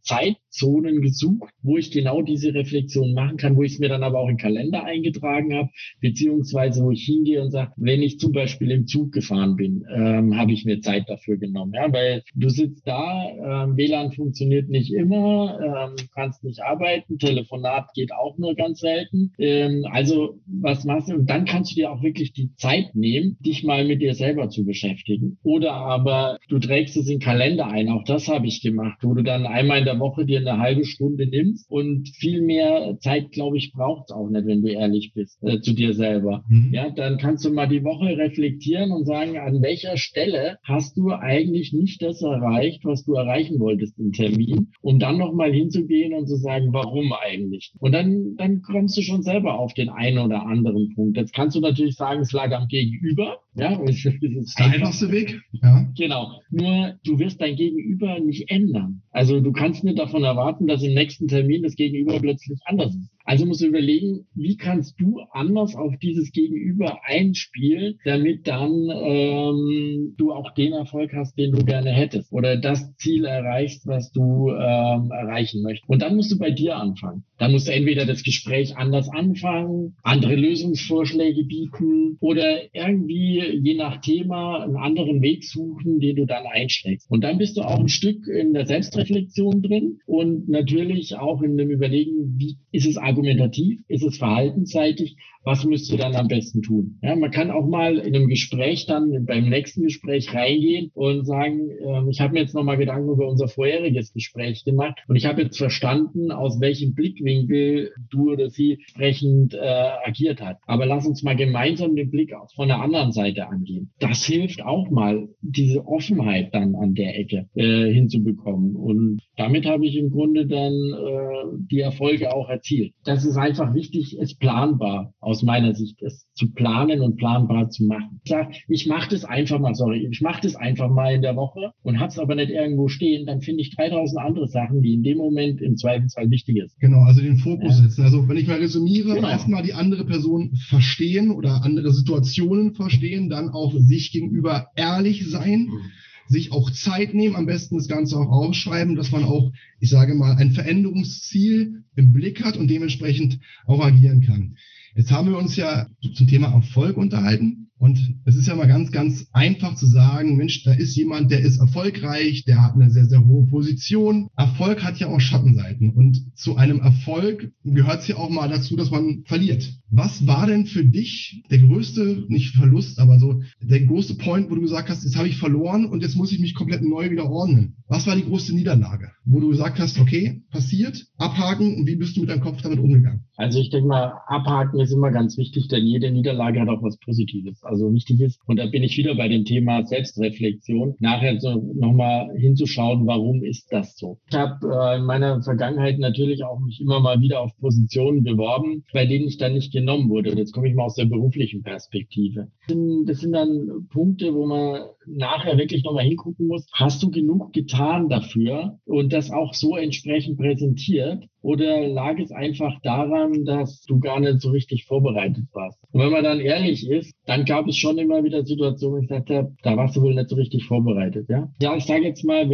Zeitzonen 0.51 1.01
gesucht, 1.01 1.53
wo 1.63 1.77
ich 1.77 1.91
genau 1.91 2.21
diese 2.21 2.53
Reflexion 2.53 3.13
machen 3.13 3.37
kann, 3.37 3.55
wo 3.55 3.63
ich 3.63 3.73
es 3.73 3.79
mir 3.79 3.89
dann 3.89 4.03
aber 4.03 4.19
auch 4.19 4.29
in 4.29 4.37
Kalender 4.37 4.83
eingetragen 4.83 5.53
habe, 5.53 5.69
beziehungsweise 5.99 6.83
wo 6.83 6.91
ich 6.91 7.03
hingehe 7.03 7.41
und 7.41 7.51
sage, 7.51 7.71
wenn 7.77 8.01
ich 8.01 8.19
zum 8.19 8.31
Beispiel 8.31 8.71
im 8.71 8.87
Zug 8.87 9.11
gefahren 9.11 9.55
bin, 9.55 9.85
ähm, 9.93 10.37
habe 10.37 10.51
ich 10.51 10.65
mir 10.65 10.81
Zeit 10.81 11.09
dafür 11.09 11.37
genommen. 11.37 11.73
Ja, 11.73 11.91
weil 11.91 12.23
du 12.35 12.49
sitzt 12.49 12.87
da, 12.87 13.63
ähm, 13.63 13.77
WLAN 13.77 14.11
funktioniert 14.11 14.69
nicht 14.69 14.93
immer, 14.93 15.59
ähm, 15.61 16.07
kannst 16.13 16.43
nicht 16.43 16.61
arbeiten 16.61 16.81
arbeiten. 16.81 17.17
Telefonat 17.17 17.93
geht 17.93 18.11
auch 18.13 18.37
nur 18.37 18.55
ganz 18.55 18.79
selten. 18.79 19.31
Ähm, 19.37 19.85
also 19.91 20.39
was 20.45 20.83
machst 20.85 21.09
du? 21.09 21.15
Und 21.15 21.29
dann 21.29 21.45
kannst 21.45 21.71
du 21.71 21.75
dir 21.75 21.91
auch 21.91 22.01
wirklich 22.01 22.33
die 22.33 22.53
Zeit 22.55 22.95
nehmen, 22.95 23.37
dich 23.39 23.63
mal 23.63 23.85
mit 23.85 24.01
dir 24.01 24.13
selber 24.15 24.49
zu 24.49 24.65
beschäftigen. 24.65 25.37
Oder 25.43 25.73
aber 25.73 26.39
du 26.49 26.59
trägst 26.59 26.97
es 26.97 27.07
in 27.07 27.19
den 27.19 27.19
Kalender 27.19 27.67
ein. 27.67 27.89
Auch 27.89 28.03
das 28.03 28.27
habe 28.27 28.47
ich 28.47 28.61
gemacht, 28.61 28.99
wo 29.01 29.13
du 29.13 29.23
dann 29.23 29.45
einmal 29.45 29.79
in 29.79 29.85
der 29.85 29.99
Woche 29.99 30.25
dir 30.25 30.40
eine 30.47 30.59
halbe 30.59 30.85
Stunde 30.85 31.27
nimmst 31.27 31.69
und 31.69 32.09
viel 32.09 32.41
mehr 32.41 32.97
Zeit, 32.99 33.31
glaube 33.31 33.57
ich, 33.57 33.71
braucht 33.73 34.05
es 34.09 34.15
auch 34.15 34.29
nicht, 34.29 34.45
wenn 34.45 34.61
du 34.61 34.69
ehrlich 34.69 35.11
bist 35.13 35.41
äh, 35.43 35.61
zu 35.61 35.73
dir 35.73 35.93
selber. 35.93 36.43
Mhm. 36.49 36.73
Ja, 36.73 36.89
dann 36.89 37.17
kannst 37.17 37.45
du 37.45 37.51
mal 37.51 37.67
die 37.67 37.83
Woche 37.83 38.17
reflektieren 38.17 38.91
und 38.91 39.05
sagen, 39.05 39.37
an 39.37 39.61
welcher 39.61 39.97
Stelle 39.97 40.57
hast 40.63 40.97
du 40.97 41.11
eigentlich 41.11 41.73
nicht 41.73 42.01
das 42.01 42.21
erreicht, 42.21 42.83
was 42.83 43.05
du 43.05 43.13
erreichen 43.13 43.59
wolltest 43.59 43.99
im 43.99 44.11
Termin, 44.11 44.71
um 44.81 44.99
dann 44.99 45.17
nochmal 45.17 45.51
hinzugehen 45.51 46.13
und 46.13 46.27
zu 46.27 46.35
sagen, 46.35 46.73
warum 46.73 47.13
eigentlich? 47.13 47.73
Und 47.79 47.93
dann, 47.93 48.35
dann 48.37 48.61
kommst 48.61 48.97
du 48.97 49.01
schon 49.01 49.21
selber 49.21 49.59
auf 49.59 49.73
den 49.73 49.89
einen 49.89 50.19
oder 50.19 50.45
anderen 50.45 50.93
Punkt. 50.95 51.17
Jetzt 51.17 51.33
kannst 51.33 51.55
du 51.55 51.61
natürlich 51.61 51.95
sagen, 51.95 52.21
es 52.21 52.31
lag 52.31 52.51
am 52.51 52.67
Gegenüber. 52.67 53.39
Ja, 53.55 53.77
das 53.77 54.05
ist 54.05 54.59
der 54.59 54.65
einfachste 54.65 55.11
Weg. 55.11 55.41
Ja. 55.51 55.85
Genau. 55.97 56.39
Nur 56.51 56.95
du 57.03 57.19
wirst 57.19 57.41
dein 57.41 57.57
Gegenüber 57.57 58.19
nicht 58.19 58.49
ändern. 58.49 59.01
Also 59.11 59.41
du 59.41 59.51
kannst 59.51 59.83
nicht 59.83 59.99
davon 59.99 60.23
erwarten, 60.23 60.67
dass 60.67 60.83
im 60.83 60.93
nächsten 60.93 61.27
Termin 61.27 61.63
das 61.63 61.75
Gegenüber 61.75 62.19
plötzlich 62.19 62.59
anders 62.65 62.95
ist. 62.95 63.09
Also 63.23 63.45
musst 63.45 63.61
du 63.61 63.67
überlegen, 63.67 64.25
wie 64.33 64.57
kannst 64.57 64.99
du 64.99 65.21
anders 65.31 65.75
auf 65.75 65.97
dieses 66.01 66.31
Gegenüber 66.31 66.99
einspielen, 67.03 67.99
damit 68.05 68.47
dann 68.47 68.89
ähm, 68.91 70.15
du 70.17 70.31
auch 70.31 70.53
den 70.53 70.73
Erfolg 70.73 71.13
hast, 71.13 71.37
den 71.37 71.51
du 71.51 71.63
gerne 71.63 71.91
hättest 71.91 72.31
oder 72.31 72.57
das 72.57 72.95
Ziel 72.95 73.25
erreichst, 73.25 73.87
was 73.87 74.11
du 74.11 74.49
ähm, 74.49 75.11
erreichen 75.11 75.61
möchtest. 75.63 75.89
Und 75.89 76.01
dann 76.01 76.15
musst 76.15 76.31
du 76.31 76.37
bei 76.37 76.51
dir 76.51 76.77
anfangen. 76.77 77.23
Dann 77.37 77.51
musst 77.51 77.67
du 77.67 77.73
entweder 77.73 78.05
das 78.05 78.23
Gespräch 78.23 78.77
anders 78.77 79.09
anfangen, 79.09 79.95
andere 80.03 80.35
Lösungsvorschläge 80.35 81.43
bieten 81.43 82.17
oder 82.19 82.73
irgendwie 82.73 83.41
je 83.63 83.73
nach 83.75 84.01
Thema 84.01 84.63
einen 84.63 84.75
anderen 84.75 85.21
Weg 85.21 85.43
suchen, 85.43 85.99
den 85.99 86.15
du 86.17 86.25
dann 86.25 86.45
einschlägst. 86.45 87.09
Und 87.09 87.23
dann 87.23 87.37
bist 87.37 87.57
du 87.57 87.61
auch 87.61 87.79
ein 87.79 87.89
Stück 87.89 88.27
in 88.27 88.53
der 88.53 88.67
Selbstreflexion 88.67 89.61
drin 89.61 89.99
und 90.05 90.49
natürlich 90.49 91.15
auch 91.15 91.41
in 91.41 91.57
dem 91.57 91.71
Überlegen, 91.71 92.35
wie 92.37 92.57
ist 92.71 92.87
es 92.87 92.97
argumentativ, 93.11 93.81
ist 93.87 94.03
es 94.03 94.17
verhaltensseitig, 94.17 95.17
was 95.43 95.65
müsst 95.65 95.91
ihr 95.91 95.97
dann 95.97 96.15
am 96.15 96.27
besten 96.27 96.61
tun? 96.61 96.97
Ja, 97.01 97.15
man 97.15 97.31
kann 97.31 97.51
auch 97.51 97.67
mal 97.67 97.97
in 97.97 98.15
einem 98.15 98.27
Gespräch 98.27 98.85
dann 98.85 99.25
beim 99.25 99.49
nächsten 99.49 99.83
Gespräch 99.83 100.33
reingehen 100.33 100.91
und 100.93 101.25
sagen, 101.25 101.69
äh, 101.69 102.09
ich 102.09 102.21
habe 102.21 102.33
mir 102.33 102.41
jetzt 102.41 102.55
nochmal 102.55 102.77
Gedanken 102.77 103.09
über 103.09 103.27
unser 103.27 103.47
vorheriges 103.47 104.13
Gespräch 104.13 104.63
gemacht 104.63 104.99
und 105.07 105.15
ich 105.15 105.25
habe 105.25 105.41
jetzt 105.41 105.57
verstanden, 105.57 106.31
aus 106.31 106.59
welchem 106.59 106.93
Blickwinkel 106.93 107.91
du 108.09 108.31
oder 108.31 108.49
sie 108.49 108.73
entsprechend 108.73 109.53
äh, 109.53 109.59
agiert 110.05 110.41
hat. 110.41 110.57
Aber 110.65 110.85
lass 110.85 111.05
uns 111.05 111.23
mal 111.23 111.35
gemeinsam 111.35 111.95
den 111.95 112.11
Blick 112.11 112.33
von 112.55 112.67
der 112.67 112.81
anderen 112.81 113.11
Seite 113.11 113.47
angehen. 113.47 113.91
Das 113.99 114.23
hilft 114.23 114.63
auch 114.63 114.89
mal, 114.89 115.27
diese 115.41 115.85
Offenheit 115.85 116.53
dann 116.53 116.75
an 116.75 116.93
der 116.93 117.17
Ecke 117.17 117.47
äh, 117.55 117.91
hinzubekommen. 117.91 118.75
Und 118.75 119.19
damit 119.37 119.65
habe 119.65 119.85
ich 119.85 119.97
im 119.97 120.11
Grunde 120.11 120.45
dann 120.45 120.73
äh, 120.73 121.57
die 121.71 121.79
Erfolge 121.79 122.33
auch 122.33 122.49
erzielt. 122.49 122.93
Das 123.03 123.25
ist 123.25 123.37
einfach 123.37 123.73
wichtig, 123.73 124.17
es 124.19 124.35
planbar 124.35 125.13
aus 125.31 125.43
meiner 125.43 125.73
Sicht, 125.73 126.01
es 126.01 126.27
zu 126.33 126.51
planen 126.51 127.01
und 127.01 127.17
planbar 127.17 127.69
zu 127.69 127.85
machen. 127.85 128.19
Ich 128.23 128.29
sage, 128.29 128.53
ich 128.67 128.85
mache 128.87 129.09
das 129.09 129.25
einfach 129.25 129.59
mal, 129.59 129.73
sorry, 129.73 130.07
ich 130.11 130.21
mache 130.21 130.41
das 130.43 130.55
einfach 130.55 130.89
mal 130.89 131.15
in 131.15 131.21
der 131.21 131.35
Woche 131.35 131.71
und 131.83 131.99
hab's 131.99 132.19
aber 132.19 132.35
nicht 132.35 132.51
irgendwo 132.51 132.89
stehen, 132.89 133.25
dann 133.25 133.41
finde 133.41 133.61
ich 133.61 133.75
3000 133.75 134.21
andere 134.21 134.47
Sachen, 134.47 134.81
die 134.81 134.93
in 134.93 135.03
dem 135.03 135.17
Moment 135.17 135.61
im 135.61 135.77
Zweifelsfall 135.77 136.29
wichtig 136.29 136.57
ist. 136.57 136.79
Genau, 136.79 137.01
also 137.03 137.21
den 137.21 137.37
Fokus 137.37 137.77
ja. 137.77 137.83
setzen. 137.83 138.03
Also 138.03 138.27
wenn 138.27 138.37
ich 138.37 138.47
mal 138.47 138.59
resümiere, 138.59 139.15
genau. 139.15 139.29
erstmal 139.29 139.63
die 139.63 139.73
andere 139.73 140.05
Person 140.05 140.53
verstehen 140.67 141.31
oder 141.31 141.63
andere 141.63 141.91
Situationen 141.93 142.73
verstehen, 142.73 143.29
dann 143.29 143.49
auch 143.49 143.73
sich 143.77 144.11
gegenüber 144.11 144.67
ehrlich 144.75 145.27
sein. 145.27 145.69
Mhm 145.71 145.91
sich 146.31 146.51
auch 146.51 146.71
Zeit 146.71 147.13
nehmen, 147.13 147.35
am 147.35 147.45
besten 147.45 147.75
das 147.75 147.87
Ganze 147.87 148.17
auch 148.17 148.29
aufschreiben, 148.29 148.95
dass 148.95 149.11
man 149.11 149.23
auch, 149.23 149.51
ich 149.79 149.89
sage 149.89 150.15
mal, 150.15 150.35
ein 150.37 150.51
Veränderungsziel 150.51 151.83
im 151.95 152.13
Blick 152.13 152.43
hat 152.43 152.57
und 152.57 152.69
dementsprechend 152.69 153.39
auch 153.65 153.83
agieren 153.83 154.21
kann. 154.21 154.55
Jetzt 154.95 155.11
haben 155.11 155.29
wir 155.29 155.37
uns 155.37 155.55
ja 155.55 155.87
zum 156.15 156.27
Thema 156.27 156.53
Erfolg 156.53 156.97
unterhalten. 156.97 157.69
Und 157.77 158.19
es 158.25 158.35
ist 158.35 158.47
ja 158.47 158.55
mal 158.55 158.67
ganz, 158.67 158.91
ganz 158.91 159.27
einfach 159.31 159.73
zu 159.73 159.87
sagen, 159.87 160.37
Mensch, 160.37 160.63
da 160.63 160.71
ist 160.71 160.95
jemand, 160.95 161.31
der 161.31 161.39
ist 161.39 161.57
erfolgreich, 161.57 162.43
der 162.45 162.61
hat 162.61 162.75
eine 162.75 162.91
sehr, 162.91 163.05
sehr 163.05 163.25
hohe 163.25 163.47
Position. 163.47 164.27
Erfolg 164.37 164.83
hat 164.83 164.99
ja 164.99 165.07
auch 165.07 165.19
Schattenseiten. 165.19 165.89
Und 165.89 166.37
zu 166.37 166.57
einem 166.57 166.79
Erfolg 166.79 167.51
gehört 167.63 168.01
es 168.01 168.07
ja 168.07 168.17
auch 168.17 168.29
mal 168.29 168.49
dazu, 168.49 168.75
dass 168.75 168.91
man 168.91 169.23
verliert. 169.25 169.67
Was 169.93 170.25
war 170.25 170.47
denn 170.47 170.65
für 170.65 170.85
dich 170.85 171.43
der 171.51 171.59
größte, 171.59 172.23
nicht 172.29 172.55
Verlust, 172.55 172.97
aber 172.97 173.19
so 173.19 173.41
der 173.61 173.81
große 173.81 174.15
Point, 174.15 174.49
wo 174.49 174.55
du 174.55 174.61
gesagt 174.61 174.89
hast, 174.89 175.03
jetzt 175.03 175.17
habe 175.17 175.27
ich 175.27 175.37
verloren 175.37 175.85
und 175.85 176.01
jetzt 176.01 176.15
muss 176.15 176.31
ich 176.31 176.39
mich 176.39 176.55
komplett 176.55 176.81
neu 176.81 177.11
wieder 177.11 177.29
ordnen? 177.29 177.75
Was 177.89 178.07
war 178.07 178.15
die 178.15 178.23
größte 178.23 178.55
Niederlage, 178.55 179.11
wo 179.25 179.41
du 179.41 179.49
gesagt 179.49 179.79
hast, 179.79 179.99
okay, 179.99 180.43
passiert, 180.49 181.07
abhaken 181.17 181.75
und 181.75 181.87
wie 181.87 181.97
bist 181.97 182.15
du 182.15 182.21
mit 182.21 182.29
deinem 182.29 182.39
Kopf 182.39 182.61
damit 182.61 182.79
umgegangen? 182.79 183.25
Also 183.35 183.59
ich 183.59 183.69
denke 183.69 183.89
mal, 183.89 184.13
abhaken 184.27 184.79
ist 184.79 184.93
immer 184.93 185.11
ganz 185.11 185.37
wichtig, 185.37 185.67
denn 185.67 185.85
jede 185.85 186.09
Niederlage 186.09 186.61
hat 186.61 186.69
auch 186.69 186.83
was 186.83 186.97
Positives. 186.99 187.61
Also 187.63 187.91
wichtig 187.91 188.21
ist, 188.21 188.39
und 188.45 188.59
da 188.59 188.67
bin 188.67 188.83
ich 188.83 188.95
wieder 188.97 189.15
bei 189.15 189.27
dem 189.27 189.43
Thema 189.43 189.83
Selbstreflexion, 189.83 190.95
nachher 190.99 191.37
so 191.39 191.73
nochmal 191.75 192.29
hinzuschauen, 192.37 193.07
warum 193.07 193.43
ist 193.43 193.67
das 193.71 193.97
so? 193.97 194.19
Ich 194.29 194.37
habe 194.37 194.55
äh, 194.71 194.99
in 194.99 195.05
meiner 195.05 195.41
Vergangenheit 195.41 195.99
natürlich 195.99 196.45
auch 196.45 196.59
mich 196.59 196.79
immer 196.79 197.01
mal 197.01 197.19
wieder 197.19 197.41
auf 197.41 197.57
Positionen 197.57 198.23
beworben, 198.23 198.85
bei 198.93 199.05
denen 199.05 199.27
ich 199.27 199.37
dann 199.37 199.53
nicht 199.53 199.73
genommen 199.81 200.09
wurde. 200.09 200.31
Und 200.31 200.37
jetzt 200.37 200.53
komme 200.53 200.67
ich 200.67 200.75
mal 200.75 200.85
aus 200.85 200.95
der 200.95 201.05
beruflichen 201.05 201.63
Perspektive. 201.63 202.47
Das 202.67 203.19
sind 203.19 203.33
dann 203.33 203.87
Punkte, 203.89 204.33
wo 204.33 204.45
man 204.45 204.83
nachher 205.05 205.57
wirklich 205.57 205.83
nochmal 205.83 206.05
hingucken 206.05 206.47
muss, 206.47 206.65
hast 206.73 207.03
du 207.03 207.11
genug 207.11 207.53
getan 207.53 208.09
dafür 208.09 208.79
und 208.85 209.13
das 209.13 209.31
auch 209.31 209.53
so 209.53 209.75
entsprechend 209.75 210.37
präsentiert, 210.37 211.25
oder 211.41 211.87
lag 211.87 212.19
es 212.19 212.31
einfach 212.31 212.73
daran, 212.83 213.45
dass 213.45 213.81
du 213.83 213.99
gar 213.99 214.19
nicht 214.19 214.41
so 214.41 214.49
richtig 214.51 214.85
vorbereitet 214.85 215.45
warst? 215.53 215.79
Und 215.91 216.01
wenn 216.01 216.11
man 216.11 216.23
dann 216.23 216.39
ehrlich 216.39 216.89
ist, 216.89 217.13
dann 217.25 217.45
gab 217.45 217.67
es 217.67 217.77
schon 217.77 217.97
immer 217.97 218.23
wieder 218.23 218.45
Situationen, 218.45 218.99
wo 218.99 219.01
ich 219.01 219.09
sagte, 219.09 219.53
da 219.63 219.77
warst 219.77 219.95
du 219.95 220.01
wohl 220.01 220.13
nicht 220.13 220.29
so 220.29 220.35
richtig 220.35 220.65
vorbereitet. 220.65 221.27
Ja, 221.29 221.49
ja 221.61 221.75
ich 221.75 221.85
sage 221.85 222.03
jetzt 222.03 222.23
mal, 222.23 222.47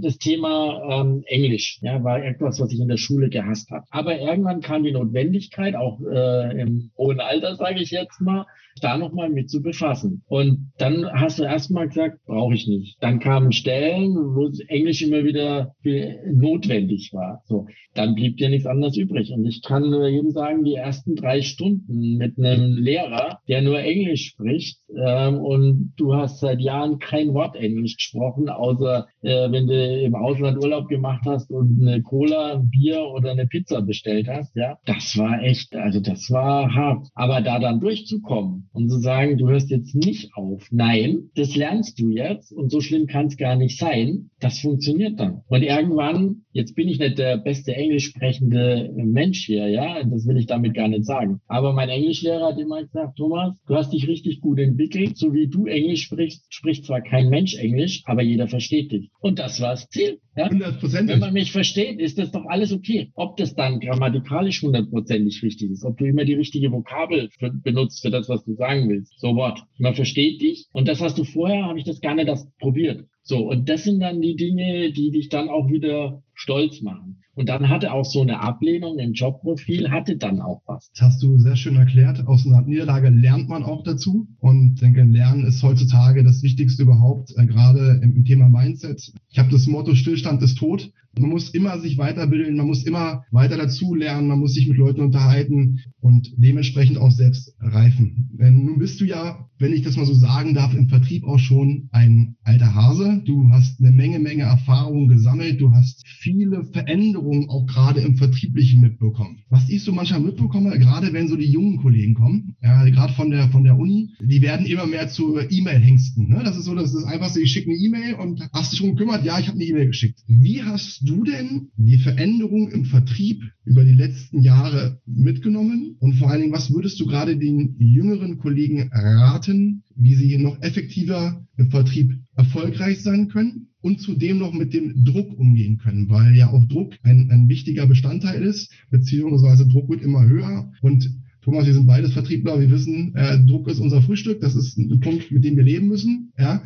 das 0.00 0.18
Thema 0.18 1.00
ähm, 1.00 1.22
Englisch 1.26 1.78
ja, 1.82 2.02
war 2.04 2.22
etwas, 2.22 2.60
was 2.60 2.72
ich 2.72 2.80
in 2.80 2.88
der 2.88 2.96
Schule 2.96 3.28
gehasst 3.28 3.70
habe. 3.70 3.84
Aber 3.90 4.18
irgendwann 4.18 4.60
kam 4.60 4.84
die 4.84 4.92
Notwendigkeit, 4.92 5.74
auch 5.74 6.00
äh, 6.00 6.60
im 6.60 6.90
hohen 6.96 7.20
Alter, 7.20 7.56
sage 7.56 7.80
ich 7.80 7.90
jetzt 7.90 8.20
mal, 8.20 8.46
da 8.80 8.98
nochmal 8.98 9.30
mit 9.30 9.50
zu 9.50 9.62
befassen. 9.62 10.22
Und 10.26 10.72
dann 10.78 11.06
hast 11.12 11.38
du 11.38 11.44
erstmal 11.44 11.88
gesagt, 11.88 12.18
brauche 12.26 12.54
ich 12.54 12.66
nicht. 12.66 12.96
Dann 13.00 13.20
kamen 13.20 13.52
Stellen, 13.52 14.14
wo 14.14 14.50
Englisch 14.68 15.02
immer 15.02 15.24
wieder 15.24 15.74
notwendig 15.84 17.10
war. 17.12 17.42
So, 17.44 17.66
dann 17.94 18.14
blieb 18.14 18.36
dir 18.36 18.48
nichts 18.48 18.66
anderes 18.66 18.96
übrig. 18.96 19.32
Und 19.32 19.44
ich 19.46 19.62
kann 19.62 19.90
nur 19.90 20.08
jedem 20.08 20.30
sagen, 20.30 20.64
die 20.64 20.74
ersten 20.74 21.14
drei 21.14 21.42
Stunden 21.42 22.16
mit 22.16 22.38
einem 22.38 22.76
Lehrer, 22.76 23.40
der 23.48 23.62
nur 23.62 23.78
Englisch 23.78 24.26
spricht, 24.26 24.78
ähm, 24.96 25.38
und 25.38 25.92
du 25.96 26.14
hast 26.14 26.40
seit 26.40 26.60
Jahren 26.60 26.98
kein 26.98 27.34
Wort 27.34 27.56
Englisch 27.56 27.96
gesprochen, 27.96 28.48
außer 28.48 29.06
äh, 29.22 29.50
wenn 29.50 29.66
du 29.66 30.02
im 30.02 30.14
Ausland 30.14 30.62
Urlaub 30.62 30.88
gemacht 30.88 31.22
hast 31.26 31.50
und 31.50 31.80
eine 31.80 32.02
Cola, 32.02 32.54
ein 32.54 32.70
Bier 32.70 33.02
oder 33.14 33.32
eine 33.32 33.46
Pizza 33.46 33.82
bestellt 33.82 34.28
hast, 34.28 34.54
ja, 34.56 34.78
das 34.84 35.16
war 35.16 35.42
echt, 35.42 35.74
also 35.74 36.00
das 36.00 36.30
war 36.30 36.74
hart. 36.74 37.08
Aber 37.14 37.40
da 37.40 37.58
dann 37.58 37.80
durchzukommen, 37.80 38.63
und 38.72 38.88
zu 38.88 38.98
sagen, 38.98 39.38
du 39.38 39.48
hörst 39.48 39.70
jetzt 39.70 39.94
nicht 39.94 40.34
auf. 40.34 40.66
Nein, 40.70 41.30
das 41.34 41.56
lernst 41.56 41.98
du 42.00 42.08
jetzt 42.08 42.52
und 42.52 42.70
so 42.70 42.80
schlimm 42.80 43.06
kann 43.06 43.26
es 43.26 43.36
gar 43.36 43.56
nicht 43.56 43.78
sein. 43.78 44.30
Das 44.40 44.58
funktioniert 44.58 45.18
dann. 45.18 45.42
Und 45.48 45.62
irgendwann, 45.62 46.42
jetzt 46.52 46.74
bin 46.74 46.88
ich 46.88 46.98
nicht 46.98 47.18
der 47.18 47.38
beste 47.38 47.74
englisch 47.74 48.06
sprechende 48.06 48.92
Mensch 48.96 49.46
hier, 49.46 49.68
ja, 49.68 50.02
das 50.04 50.26
will 50.26 50.36
ich 50.36 50.46
damit 50.46 50.74
gar 50.74 50.88
nicht 50.88 51.04
sagen. 51.04 51.40
Aber 51.46 51.72
mein 51.72 51.88
Englischlehrer 51.88 52.48
hat 52.48 52.58
immer 52.58 52.82
gesagt, 52.82 53.16
Thomas, 53.16 53.56
du 53.66 53.74
hast 53.74 53.92
dich 53.92 54.08
richtig 54.08 54.40
gut 54.40 54.58
entwickelt. 54.58 55.16
So 55.16 55.32
wie 55.32 55.48
du 55.48 55.66
Englisch 55.66 56.02
sprichst, 56.02 56.52
spricht 56.52 56.84
zwar 56.84 57.00
kein 57.00 57.28
Mensch 57.28 57.56
Englisch, 57.56 58.02
aber 58.06 58.22
jeder 58.22 58.48
versteht 58.48 58.92
dich. 58.92 59.10
Und 59.20 59.38
das 59.38 59.60
war 59.60 59.70
das 59.70 59.88
Ziel. 59.88 60.18
Ja? 60.36 60.50
Wenn 60.50 61.20
man 61.20 61.32
mich 61.32 61.52
versteht, 61.52 62.00
ist 62.00 62.18
das 62.18 62.32
doch 62.32 62.44
alles 62.46 62.72
okay. 62.72 63.10
Ob 63.14 63.36
das 63.36 63.54
dann 63.54 63.80
grammatikalisch 63.80 64.62
hundertprozentig 64.62 65.42
richtig 65.42 65.70
ist, 65.70 65.84
ob 65.84 65.96
du 65.98 66.06
immer 66.06 66.24
die 66.24 66.34
richtige 66.34 66.72
Vokabel 66.72 67.30
für, 67.38 67.50
benutzt 67.50 68.02
für 68.02 68.10
das, 68.10 68.28
was 68.28 68.44
du 68.44 68.54
sagen 68.54 68.88
willst. 68.88 69.18
So 69.20 69.36
what? 69.36 69.62
Man 69.78 69.94
versteht 69.94 70.42
dich. 70.42 70.66
Und 70.72 70.88
das 70.88 71.00
hast 71.00 71.18
du 71.18 71.24
vorher, 71.24 71.64
habe 71.64 71.78
ich 71.78 71.84
das 71.84 72.00
gar 72.00 72.14
nicht 72.14 72.28
das 72.28 72.50
probiert. 72.58 73.04
So, 73.22 73.48
und 73.48 73.68
das 73.68 73.84
sind 73.84 74.00
dann 74.00 74.20
die 74.20 74.36
Dinge, 74.36 74.92
die 74.92 75.10
dich 75.10 75.28
dann 75.28 75.48
auch 75.48 75.70
wieder 75.70 76.22
stolz 76.34 76.80
machen. 76.82 77.24
Und 77.34 77.48
dann 77.48 77.68
hatte 77.68 77.92
auch 77.92 78.04
so 78.04 78.22
eine 78.22 78.40
Ablehnung 78.40 78.98
im 78.98 79.12
Jobprofil, 79.12 79.90
hatte 79.90 80.16
dann 80.16 80.40
auch 80.40 80.62
was. 80.66 80.90
Das 80.92 81.08
hast 81.08 81.22
du 81.22 81.38
sehr 81.38 81.56
schön 81.56 81.76
erklärt. 81.76 82.26
Aus 82.26 82.46
einer 82.46 82.62
Niederlage 82.62 83.08
lernt 83.08 83.48
man 83.48 83.64
auch 83.64 83.82
dazu. 83.82 84.28
Und 84.38 84.74
ich 84.74 84.80
denke, 84.80 85.02
Lernen 85.02 85.44
ist 85.44 85.62
heutzutage 85.62 86.22
das 86.22 86.42
Wichtigste 86.42 86.84
überhaupt, 86.84 87.32
äh, 87.36 87.46
gerade 87.46 88.00
im, 88.02 88.16
im 88.16 88.24
Thema 88.24 88.48
Mindset. 88.48 89.12
Ich 89.30 89.38
habe 89.38 89.50
das 89.50 89.66
Motto, 89.66 89.94
Stillstand 89.94 90.42
ist 90.42 90.58
tot. 90.58 90.92
Man 91.18 91.30
muss 91.30 91.50
immer 91.50 91.78
sich 91.78 91.96
weiterbilden, 91.96 92.56
man 92.56 92.66
muss 92.66 92.84
immer 92.84 93.22
weiter 93.30 93.56
dazu 93.56 93.94
lernen, 93.94 94.26
man 94.26 94.40
muss 94.40 94.54
sich 94.54 94.66
mit 94.66 94.76
Leuten 94.76 95.00
unterhalten 95.00 95.80
und 96.00 96.32
dementsprechend 96.36 96.98
auch 96.98 97.12
selbst 97.12 97.54
reifen. 97.60 98.30
Denn 98.32 98.64
nun 98.64 98.78
bist 98.78 99.00
du 99.00 99.04
ja, 99.04 99.48
wenn 99.58 99.72
ich 99.72 99.82
das 99.82 99.96
mal 99.96 100.06
so 100.06 100.14
sagen 100.14 100.54
darf, 100.54 100.74
im 100.74 100.88
Vertrieb 100.88 101.24
auch 101.24 101.38
schon 101.38 101.88
ein 101.92 102.36
alter 102.42 102.74
Hase. 102.74 103.22
Du 103.24 103.48
hast 103.50 103.80
eine 103.80 103.92
Menge, 103.92 104.18
Menge 104.18 104.42
Erfahrung 104.42 105.06
gesammelt, 105.06 105.60
du 105.60 105.70
hast 105.70 106.04
viele 106.24 106.64
Veränderungen 106.64 107.50
auch 107.50 107.66
gerade 107.66 108.00
im 108.00 108.16
Vertrieblichen 108.16 108.80
mitbekommen. 108.80 109.44
Was 109.50 109.68
ich 109.68 109.84
so 109.84 109.92
manchmal 109.92 110.20
mitbekomme, 110.20 110.78
gerade 110.78 111.12
wenn 111.12 111.28
so 111.28 111.36
die 111.36 111.50
jungen 111.50 111.76
Kollegen 111.76 112.14
kommen, 112.14 112.56
ja, 112.62 112.82
gerade 112.88 113.12
von 113.12 113.30
der, 113.30 113.48
von 113.50 113.62
der 113.62 113.78
Uni, 113.78 114.14
die 114.20 114.40
werden 114.40 114.64
immer 114.64 114.86
mehr 114.86 115.08
zu 115.08 115.38
E-Mail-Hengsten. 115.38 116.28
Ne? 116.28 116.40
Das 116.42 116.56
ist 116.56 116.64
so, 116.64 116.74
das 116.74 116.94
ist 116.94 117.04
einfach 117.04 117.28
so, 117.28 117.40
ich 117.40 117.52
schicke 117.52 117.70
eine 117.70 117.78
E-Mail 117.78 118.14
und 118.14 118.40
hast 118.54 118.72
dich 118.72 118.80
darum 118.80 118.96
gekümmert, 118.96 119.24
ja, 119.24 119.38
ich 119.38 119.48
habe 119.48 119.58
eine 119.58 119.66
E-Mail 119.66 119.88
geschickt. 119.88 120.20
Wie 120.26 120.62
hast 120.62 121.06
du 121.06 121.24
denn 121.24 121.68
die 121.76 121.98
Veränderung 121.98 122.70
im 122.70 122.86
Vertrieb 122.86 123.42
über 123.66 123.84
die 123.84 123.92
letzten 123.92 124.40
Jahre 124.40 125.02
mitgenommen? 125.04 125.96
Und 126.00 126.14
vor 126.14 126.30
allen 126.30 126.40
Dingen, 126.40 126.54
was 126.54 126.72
würdest 126.72 126.98
du 127.00 127.06
gerade 127.06 127.36
den 127.36 127.76
jüngeren 127.78 128.38
Kollegen 128.38 128.88
raten, 128.92 129.82
wie 129.94 130.14
sie 130.14 130.38
noch 130.38 130.60
effektiver 130.62 131.46
im 131.58 131.70
Vertrieb 131.70 132.12
erfolgreich 132.34 133.02
sein 133.02 133.28
können? 133.28 133.68
Und 133.84 134.00
zudem 134.00 134.38
noch 134.38 134.54
mit 134.54 134.72
dem 134.72 135.04
Druck 135.04 135.38
umgehen 135.38 135.76
können, 135.76 136.08
weil 136.08 136.34
ja 136.34 136.50
auch 136.50 136.64
Druck 136.64 136.94
ein, 137.02 137.30
ein 137.30 137.50
wichtiger 137.50 137.86
Bestandteil 137.86 138.42
ist, 138.42 138.72
beziehungsweise 138.90 139.68
Druck 139.68 139.90
wird 139.90 140.00
immer 140.00 140.26
höher 140.26 140.72
und 140.80 141.10
Thomas, 141.42 141.66
wir 141.66 141.74
sind 141.74 141.86
beides 141.86 142.14
Vertriebler, 142.14 142.58
wir 142.58 142.70
wissen, 142.70 143.14
äh, 143.14 143.38
Druck 143.44 143.68
ist 143.68 143.78
unser 143.78 144.00
Frühstück, 144.00 144.40
das 144.40 144.56
ist 144.56 144.78
ein 144.78 145.00
Punkt, 145.00 145.30
mit 145.30 145.44
dem 145.44 145.58
wir 145.58 145.62
leben 145.62 145.88
müssen. 145.88 146.32
Ja? 146.38 146.64